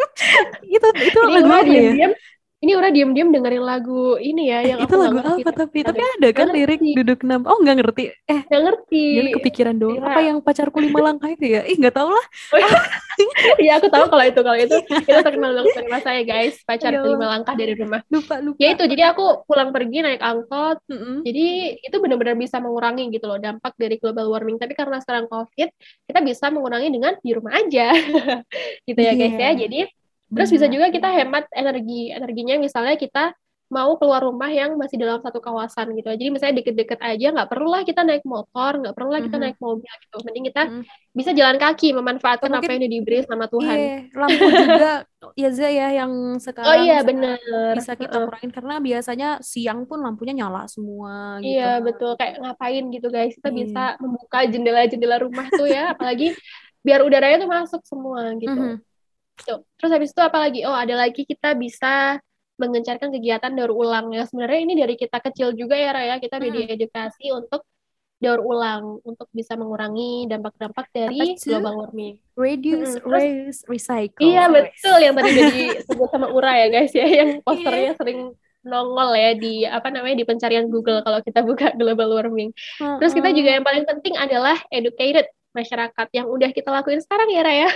itu 0.76 0.88
itu 1.00 1.18
lagu 1.24 1.48
apa 1.48 1.72
ya? 1.72 2.12
Ini 2.60 2.76
udah 2.76 2.92
diem-diem 2.92 3.32
dengerin 3.32 3.64
lagu 3.64 4.20
ini 4.20 4.52
ya 4.52 4.60
yang 4.60 4.78
itu 4.84 4.92
lagu 4.92 5.16
apa 5.16 5.50
tapi? 5.64 5.80
Tapi 5.80 5.96
ada 5.96 6.28
kan 6.36 6.52
lirik 6.52 6.80
duduk 6.92 7.24
enam. 7.24 7.48
Oh 7.48 7.56
nggak 7.56 7.80
ngerti. 7.80 8.12
Eh 8.28 8.40
nggak 8.44 8.62
ngerti. 8.68 9.04
jadi 9.16 9.28
kepikiran 9.40 9.74
doang. 9.80 9.96
Ya. 9.96 10.04
apa 10.12 10.20
yang 10.20 10.38
pacarku 10.44 10.76
lima 10.76 11.00
langkah 11.08 11.32
itu 11.32 11.56
ya? 11.56 11.64
Ih 11.64 11.80
nggak 11.80 11.96
tahu 11.96 12.12
lah. 12.12 12.26
Oh, 12.52 12.58
iya. 12.60 12.78
iya 13.64 13.72
aku 13.80 13.88
tahu 13.88 14.04
kalau 14.12 14.24
itu 14.28 14.40
kalau 14.44 14.58
itu. 14.60 14.76
Itu 15.08 15.20
terkenal 15.24 15.56
banget 15.56 15.72
dari 15.72 15.88
masa 15.88 16.08
ya 16.12 16.22
guys. 16.28 16.54
Pacar 16.68 16.92
lima 17.00 17.26
langkah 17.32 17.54
dari 17.56 17.72
rumah. 17.72 18.04
Lupa 18.12 18.44
lupa. 18.44 18.60
Ya 18.60 18.76
itu 18.76 18.84
jadi 18.84 19.02
aku 19.16 19.48
pulang 19.48 19.72
pergi 19.72 20.04
naik 20.04 20.20
angkot. 20.20 20.84
Mm 20.84 20.98
-hmm. 21.00 21.16
jadi 21.24 21.46
itu 21.80 21.96
benar-benar 21.96 22.36
bisa 22.36 22.60
mengurangi 22.60 23.08
gitu 23.08 23.24
loh 23.24 23.40
dampak 23.40 23.72
dari 23.80 23.96
global 23.96 24.28
warming. 24.28 24.60
Tapi 24.60 24.76
karena 24.76 25.00
sekarang 25.00 25.32
covid 25.32 25.72
kita 26.04 26.20
bisa 26.20 26.52
mengurangi 26.52 26.92
dengan 26.92 27.16
di 27.24 27.30
rumah 27.32 27.56
aja. 27.56 27.96
Gitu 28.84 29.00
ya 29.00 29.16
guys 29.16 29.32
ya. 29.32 29.40
Iya. 29.40 29.50
jadi 29.64 29.80
Terus 30.30 30.50
bisa 30.54 30.66
juga 30.70 30.94
kita 30.94 31.10
hemat 31.10 31.50
energi. 31.50 32.14
Energinya 32.14 32.54
misalnya 32.62 32.94
kita 32.94 33.34
mau 33.70 33.94
keluar 34.02 34.26
rumah 34.26 34.50
yang 34.50 34.74
masih 34.74 34.98
dalam 34.98 35.22
satu 35.22 35.38
kawasan 35.38 35.94
gitu. 35.94 36.10
Jadi 36.10 36.26
misalnya 36.34 36.58
deket-deket 36.58 36.98
aja, 36.98 37.26
nggak 37.30 37.48
perlulah 37.54 37.86
kita 37.86 38.02
naik 38.02 38.26
motor, 38.26 38.82
nggak 38.82 38.94
perlulah 38.98 39.22
kita 39.22 39.38
naik 39.38 39.56
mobil 39.62 39.86
gitu. 39.86 40.16
Mending 40.26 40.44
kita 40.50 40.62
bisa 41.14 41.30
jalan 41.30 41.54
kaki, 41.54 41.94
memanfaatkan 41.94 42.50
apa 42.50 42.66
yang 42.66 42.90
diberi 42.90 43.22
sama 43.22 43.46
Tuhan. 43.46 43.78
Iya, 43.78 43.96
lampu 44.10 44.44
juga 44.50 44.92
ya 45.40 45.48
Zia 45.54 45.70
ya 45.70 45.88
yang 46.02 46.12
sekarang 46.42 46.66
oh, 46.66 46.76
iya, 46.82 46.98
bener. 47.06 47.38
bisa 47.78 47.94
kita 47.94 48.26
kurangin 48.26 48.50
karena 48.50 48.74
biasanya 48.82 49.28
siang 49.38 49.86
pun 49.86 50.02
lampunya 50.02 50.34
nyala 50.34 50.66
semua 50.66 51.38
gitu. 51.38 51.54
Iya 51.54 51.78
betul, 51.78 52.18
kayak 52.18 52.42
ngapain 52.42 52.84
gitu 52.90 53.06
guys. 53.06 53.38
Kita 53.38 53.54
iya. 53.54 53.56
bisa 53.62 53.82
membuka 54.02 54.38
jendela-jendela 54.50 55.22
rumah 55.22 55.46
tuh 55.46 55.70
ya, 55.70 55.94
apalagi 55.94 56.34
biar 56.82 57.06
udaranya 57.06 57.38
tuh 57.38 57.50
masuk 57.54 57.82
semua 57.86 58.34
gitu. 58.34 58.50
Mm 58.50 58.89
Gitu. 59.40 59.56
Terus 59.80 59.90
habis 59.90 60.10
itu 60.12 60.20
apa 60.20 60.38
lagi? 60.38 60.60
Oh, 60.68 60.76
ada 60.76 60.94
lagi 60.94 61.24
kita 61.24 61.56
bisa 61.56 62.20
mengencarkan 62.60 63.08
kegiatan 63.08 63.52
daur 63.56 63.72
ulang 63.72 64.12
ya. 64.12 64.28
Sebenarnya 64.28 64.60
ini 64.60 64.74
dari 64.76 64.94
kita 65.00 65.18
kecil 65.24 65.56
juga 65.56 65.74
ya 65.80 65.96
Raya, 65.96 66.20
kita 66.20 66.36
hmm. 66.36 66.52
diedukasi 66.52 67.32
untuk 67.32 67.64
daur 68.20 68.44
ulang 68.44 69.00
untuk 69.00 69.32
bisa 69.32 69.56
mengurangi 69.56 70.28
dampak-dampak 70.28 70.92
dari 70.92 71.40
global 71.40 71.88
warming. 71.88 72.20
Reduce, 72.36 73.00
hmm, 73.00 73.08
reuse, 73.08 73.60
recycle. 73.64 74.20
Iya 74.20 74.52
betul 74.52 74.96
yang 75.00 75.16
tadi 75.16 75.28
udah 75.32 75.48
disebut 75.56 76.08
sama 76.12 76.28
Ura 76.28 76.52
ya 76.60 76.68
guys 76.68 76.92
ya, 76.92 77.08
yang 77.08 77.40
posternya 77.40 77.80
yeah. 77.80 77.96
sering 77.96 78.20
nongol 78.60 79.16
ya 79.16 79.32
di 79.32 79.64
apa 79.64 79.88
namanya 79.88 80.20
di 80.20 80.28
pencarian 80.28 80.68
Google 80.68 81.00
kalau 81.00 81.24
kita 81.24 81.40
buka 81.40 81.72
global 81.80 82.12
warming. 82.12 82.52
Hmm, 82.76 83.00
Terus 83.00 83.16
kita 83.16 83.32
juga 83.32 83.56
yang 83.56 83.64
paling 83.64 83.88
penting 83.88 84.20
adalah 84.20 84.60
educated 84.68 85.24
masyarakat 85.56 86.06
yang 86.12 86.28
udah 86.28 86.52
kita 86.52 86.68
lakuin 86.68 87.00
sekarang 87.00 87.26
ya 87.32 87.40
Raya 87.40 87.72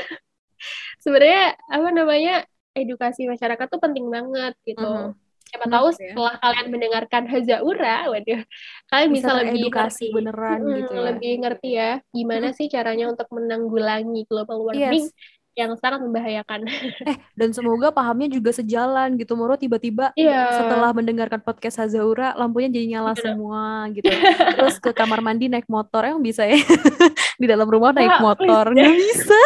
sebenarnya 1.00 1.56
apa 1.70 1.88
namanya 1.90 2.34
edukasi 2.74 3.30
masyarakat 3.30 3.66
tuh 3.70 3.80
penting 3.80 4.06
banget 4.10 4.54
gitu. 4.66 4.82
Mm 4.84 5.14
-hmm. 5.14 5.22
Siapa 5.54 5.70
tahu 5.70 5.86
ya. 5.86 5.94
setelah 5.94 6.34
kalian 6.42 6.66
mendengarkan 6.66 7.24
Hazaura, 7.30 8.10
waduh, 8.10 8.42
kalian 8.90 9.10
bisa, 9.14 9.30
bisa 9.30 9.38
lebih 9.38 9.60
edukasi 9.62 10.10
ngerti, 10.10 10.16
beneran 10.18 10.58
hmm, 10.58 10.74
gitu 10.82 10.92
ya. 10.92 11.02
Lebih 11.06 11.32
ngerti 11.46 11.68
ya 11.70 11.90
gimana 12.10 12.48
hmm. 12.50 12.56
sih 12.58 12.66
caranya 12.66 13.06
untuk 13.06 13.28
menanggulangi 13.30 14.22
global 14.26 14.66
warming. 14.66 15.06
Yes 15.06 15.14
yang 15.54 15.78
sangat 15.78 16.02
membahayakan. 16.02 16.66
Eh, 17.04 17.16
dan 17.36 17.52
semoga 17.52 17.92
pahamnya 17.92 18.26
juga 18.32 18.50
sejalan 18.50 19.14
gitu. 19.20 19.38
Moro 19.38 19.54
tiba-tiba 19.54 20.10
yeah. 20.16 20.50
setelah 20.50 20.90
mendengarkan 20.90 21.38
podcast 21.42 21.78
Hazaura, 21.78 22.32
lampunya 22.34 22.70
jadi 22.72 22.96
nyala 22.96 23.12
semua 23.14 23.86
gitu. 23.92 24.08
Terus 24.58 24.76
ke 24.80 24.90
kamar 24.90 25.20
mandi 25.20 25.52
naik 25.52 25.68
motor, 25.68 26.02
yang 26.06 26.18
bisa 26.24 26.48
ya? 26.48 26.58
Di 27.40 27.46
dalam 27.46 27.68
rumah 27.68 27.92
naik 27.92 28.18
motor, 28.24 28.72
nggak 28.72 28.94
bisa. 28.94 29.40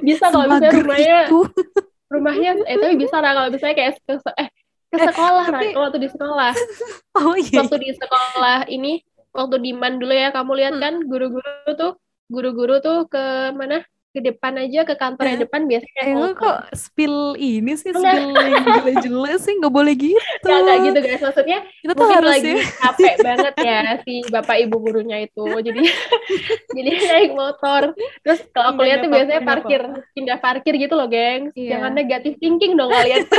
Bisa 0.00 0.30
kalau 0.30 0.46
misalnya 0.48 0.72
rumahnya, 0.74 1.18
itu. 1.28 1.40
rumahnya, 2.10 2.50
eh 2.64 2.76
tapi 2.78 2.94
bisa 2.96 3.16
lah 3.18 3.32
kalau 3.36 3.48
misalnya 3.50 3.76
kayak 3.76 3.92
ke, 4.02 4.14
eh 4.38 4.48
ke 4.94 4.96
eh, 4.98 5.06
sekolah, 5.10 5.44
eh, 5.44 5.52
tapi... 5.52 5.66
nah, 5.74 5.80
waktu 5.86 5.98
di 6.00 6.08
sekolah. 6.10 6.52
Oh 7.14 7.34
iya. 7.38 7.62
Waktu 7.62 7.76
di 7.78 7.90
sekolah 7.94 8.58
ini, 8.66 8.92
waktu 9.30 9.56
di 9.62 9.70
man 9.70 10.02
dulu 10.02 10.10
ya, 10.10 10.34
kamu 10.34 10.50
lihat 10.58 10.74
hmm. 10.74 10.82
kan 10.82 10.94
guru-guru 11.06 11.70
tuh, 11.78 11.92
guru-guru 12.26 12.82
tuh 12.82 13.06
ke 13.06 13.54
mana? 13.54 13.86
Ke 14.14 14.22
depan 14.22 14.54
aja 14.62 14.86
ke 14.86 14.94
kantor 14.94 15.26
yang 15.26 15.38
eh, 15.38 15.42
depan 15.42 15.60
biasanya 15.66 16.02
eh, 16.06 16.14
lu 16.14 16.30
kok 16.38 16.70
spill 16.70 17.34
ini 17.34 17.74
sih 17.74 17.90
spill 17.90 18.30
yang 18.30 18.62
jelas-jelas 18.62 19.42
sih 19.42 19.54
nggak 19.58 19.74
boleh 19.74 19.94
gitu. 19.98 20.46
Nggak 20.46 20.58
nggak 20.62 20.78
gitu 20.86 20.98
guys. 21.02 21.22
Maksudnya 21.26 21.58
kita 21.82 21.92
tuh 21.98 22.06
harus 22.14 22.30
lagi 22.30 22.52
ya. 22.54 22.62
capek 22.86 23.14
banget 23.26 23.54
ya 23.58 23.80
si 24.06 24.14
bapak 24.30 24.56
ibu 24.62 24.76
gurunya 24.78 25.26
itu. 25.26 25.42
Jadi 25.42 25.82
jadi 26.78 26.90
naik 27.10 27.32
motor. 27.34 27.82
Terus 28.22 28.40
kalau 28.54 28.78
aku 28.78 28.80
lihat 28.86 29.02
tuh 29.02 29.10
biasanya 29.10 29.42
parkir 29.42 29.82
pindah 30.14 30.38
parkir 30.38 30.74
gitu 30.78 30.94
loh 30.94 31.10
geng 31.10 31.50
iya. 31.58 31.74
jangan 31.74 31.92
negatif 31.98 32.38
thinking 32.38 32.78
dong 32.78 32.94
kalian. 32.94 33.26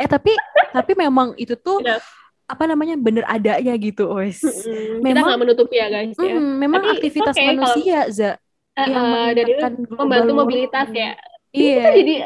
Eh 0.00 0.08
tapi 0.08 0.32
tapi 0.72 0.92
memang 0.96 1.36
itu 1.36 1.60
tuh 1.60 1.84
iya. 1.84 2.00
apa 2.48 2.64
namanya 2.64 2.96
bener 2.96 3.28
adanya 3.28 3.76
gitu 3.76 4.08
wes. 4.16 4.40
Mm-hmm. 4.40 5.04
memang 5.04 5.12
kita 5.12 5.28
nggak 5.28 5.42
menutupi 5.44 5.76
ya 5.76 5.86
guys 5.92 6.16
ya. 6.16 6.34
Mm, 6.40 6.52
memang 6.56 6.80
Tapi, 6.80 6.92
aktivitas 6.96 7.34
okay, 7.36 7.46
manusia 7.52 8.00
kalau... 8.08 8.16
za 8.16 8.30
uh, 8.76 8.88
uh, 8.90 9.28
dari 9.34 9.52
membantu 9.94 10.32
mobilitas 10.34 10.88
ya 10.90 11.14
Iya. 11.54 11.86
jadi 11.94 12.14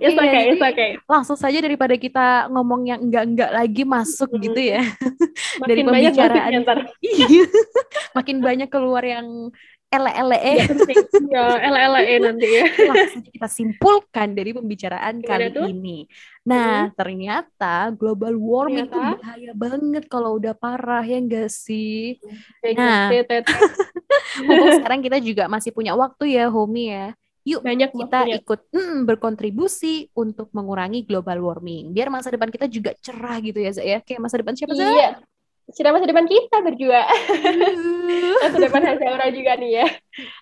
ya 0.00 0.08
yes, 0.08 0.16
okay, 0.16 0.42
yes, 0.56 0.62
okay. 0.64 0.90
Langsung 1.04 1.36
saja 1.36 1.60
daripada 1.60 1.94
kita 2.00 2.48
ngomong 2.48 2.88
yang 2.88 3.00
enggak-enggak 3.04 3.52
lagi 3.52 3.84
masuk 3.84 4.32
hmm. 4.32 4.40
gitu 4.40 4.60
ya. 4.72 4.82
Makin 5.60 5.68
dari 5.68 5.82
pembicaraan. 5.84 6.64
Iya. 7.04 7.44
Makin 8.16 8.36
banyak 8.40 8.68
keluar 8.72 9.04
yang 9.04 9.52
ele-ele 9.94 10.38
ya 11.30 11.46
ele-ele 11.62 12.16
nanti 12.18 12.46
ya 12.50 12.66
langsung 12.90 13.22
kita 13.22 13.46
simpulkan 13.46 14.34
dari 14.34 14.50
pembicaraan 14.50 15.22
Gimana 15.22 15.30
kali 15.30 15.54
tuh? 15.54 15.66
ini 15.70 15.98
nah 16.42 16.90
hmm. 16.90 16.98
ternyata 16.98 17.94
global 17.94 18.34
warming 18.34 18.90
itu 18.90 18.98
bahaya 18.98 19.52
banget 19.54 20.04
kalau 20.10 20.36
udah 20.36 20.50
parah 20.58 21.06
ya 21.06 21.18
enggak 21.22 21.46
sih 21.46 22.18
nah 22.74 23.06
mumpung 24.42 24.72
sekarang 24.82 25.00
kita 25.04 25.18
juga 25.22 25.44
masih 25.46 25.70
punya 25.70 25.94
waktu 25.94 26.34
ya 26.34 26.50
Homi 26.50 26.90
ya 26.90 27.06
Yuk 27.44 27.60
Banyak 27.60 27.92
kita 27.92 28.24
waktunya. 28.24 28.40
ikut 28.40 28.60
mm, 28.72 28.98
berkontribusi 29.04 30.08
untuk 30.16 30.48
mengurangi 30.56 31.04
global 31.04 31.44
warming. 31.44 31.92
Biar 31.92 32.08
masa 32.08 32.32
depan 32.32 32.48
kita 32.48 32.64
juga 32.72 32.96
cerah 33.04 33.36
gitu 33.44 33.60
ya, 33.60 33.68
Zaya. 33.68 34.00
Kayak 34.00 34.24
masa 34.24 34.40
depan 34.40 34.56
siapa, 34.56 34.72
Zaya? 34.72 34.88
Iya 34.88 35.08
sudah 35.72 35.96
masa 35.96 36.04
depan 36.04 36.28
kita 36.28 36.60
berdua. 36.60 37.08
masa 38.44 38.58
depan 38.60 38.82
Hazaura 38.84 39.32
juga 39.32 39.56
nih 39.56 39.80
ya. 39.80 39.86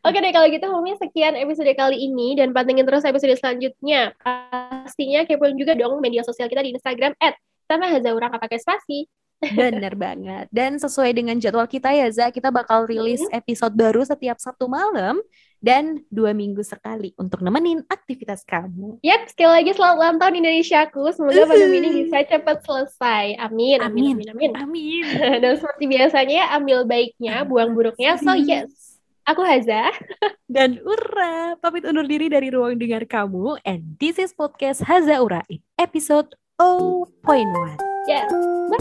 Oke 0.02 0.18
deh 0.18 0.32
kalau 0.34 0.50
gitu 0.50 0.66
Mumi 0.66 0.98
sekian 0.98 1.38
episode 1.38 1.70
kali 1.78 2.10
ini 2.10 2.34
dan 2.34 2.50
pantengin 2.50 2.82
terus 2.82 3.06
episode 3.06 3.38
selanjutnya. 3.38 4.18
Pastinya 4.18 5.22
kepoin 5.22 5.54
juga 5.54 5.78
dong 5.78 6.02
media 6.02 6.26
sosial 6.26 6.50
kita 6.50 6.66
di 6.66 6.74
Instagram 6.74 7.14
at 7.22 7.38
sama 7.70 7.86
Hazaura 7.86 8.34
nggak 8.34 8.42
pakai 8.50 8.58
spasi. 8.58 9.06
Bener 9.42 9.98
banget. 9.98 10.46
Dan 10.54 10.78
sesuai 10.78 11.10
dengan 11.18 11.34
jadwal 11.42 11.66
kita 11.66 11.90
ya, 11.90 12.06
Za, 12.14 12.30
kita 12.30 12.54
bakal 12.54 12.86
rilis 12.86 13.22
episode 13.34 13.74
baru 13.74 14.06
setiap 14.06 14.38
Sabtu 14.38 14.70
malam 14.70 15.18
dan 15.58 16.02
dua 16.10 16.30
minggu 16.30 16.62
sekali 16.62 17.14
untuk 17.18 17.42
nemenin 17.42 17.82
aktivitas 17.90 18.46
kamu. 18.46 19.02
Yap, 19.02 19.30
sekali 19.30 19.62
lagi 19.62 19.70
selamat 19.74 19.96
ulang 19.98 20.16
tahun 20.22 20.34
Indonesiaku. 20.42 21.02
Semoga 21.14 21.42
pandemi 21.46 21.76
ini 21.82 21.90
bisa 22.06 22.22
cepat 22.26 22.62
selesai. 22.62 23.38
Amin, 23.42 23.78
amin, 23.82 24.14
amin, 24.14 24.28
amin. 24.30 24.50
Amin. 24.58 25.04
dan 25.42 25.54
seperti 25.58 25.84
biasanya, 25.90 26.54
ambil 26.54 26.86
baiknya, 26.86 27.42
buang 27.42 27.74
buruknya. 27.74 28.18
So 28.22 28.38
yes, 28.38 28.98
aku 29.26 29.42
Haza. 29.42 29.90
dan 30.54 30.78
Ura, 30.82 31.58
pamit 31.58 31.82
undur 31.82 32.06
diri 32.06 32.30
dari 32.30 32.50
ruang 32.50 32.78
dengar 32.78 33.06
kamu. 33.06 33.58
And 33.66 33.98
this 33.98 34.22
is 34.22 34.30
podcast 34.34 34.86
Haza 34.86 35.18
Ura 35.18 35.42
in 35.50 35.62
episode 35.78 36.34
0.1. 36.58 37.91
Yeah. 38.06 38.28
Bye. 38.28 38.78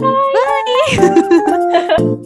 Bye. 1.97 2.21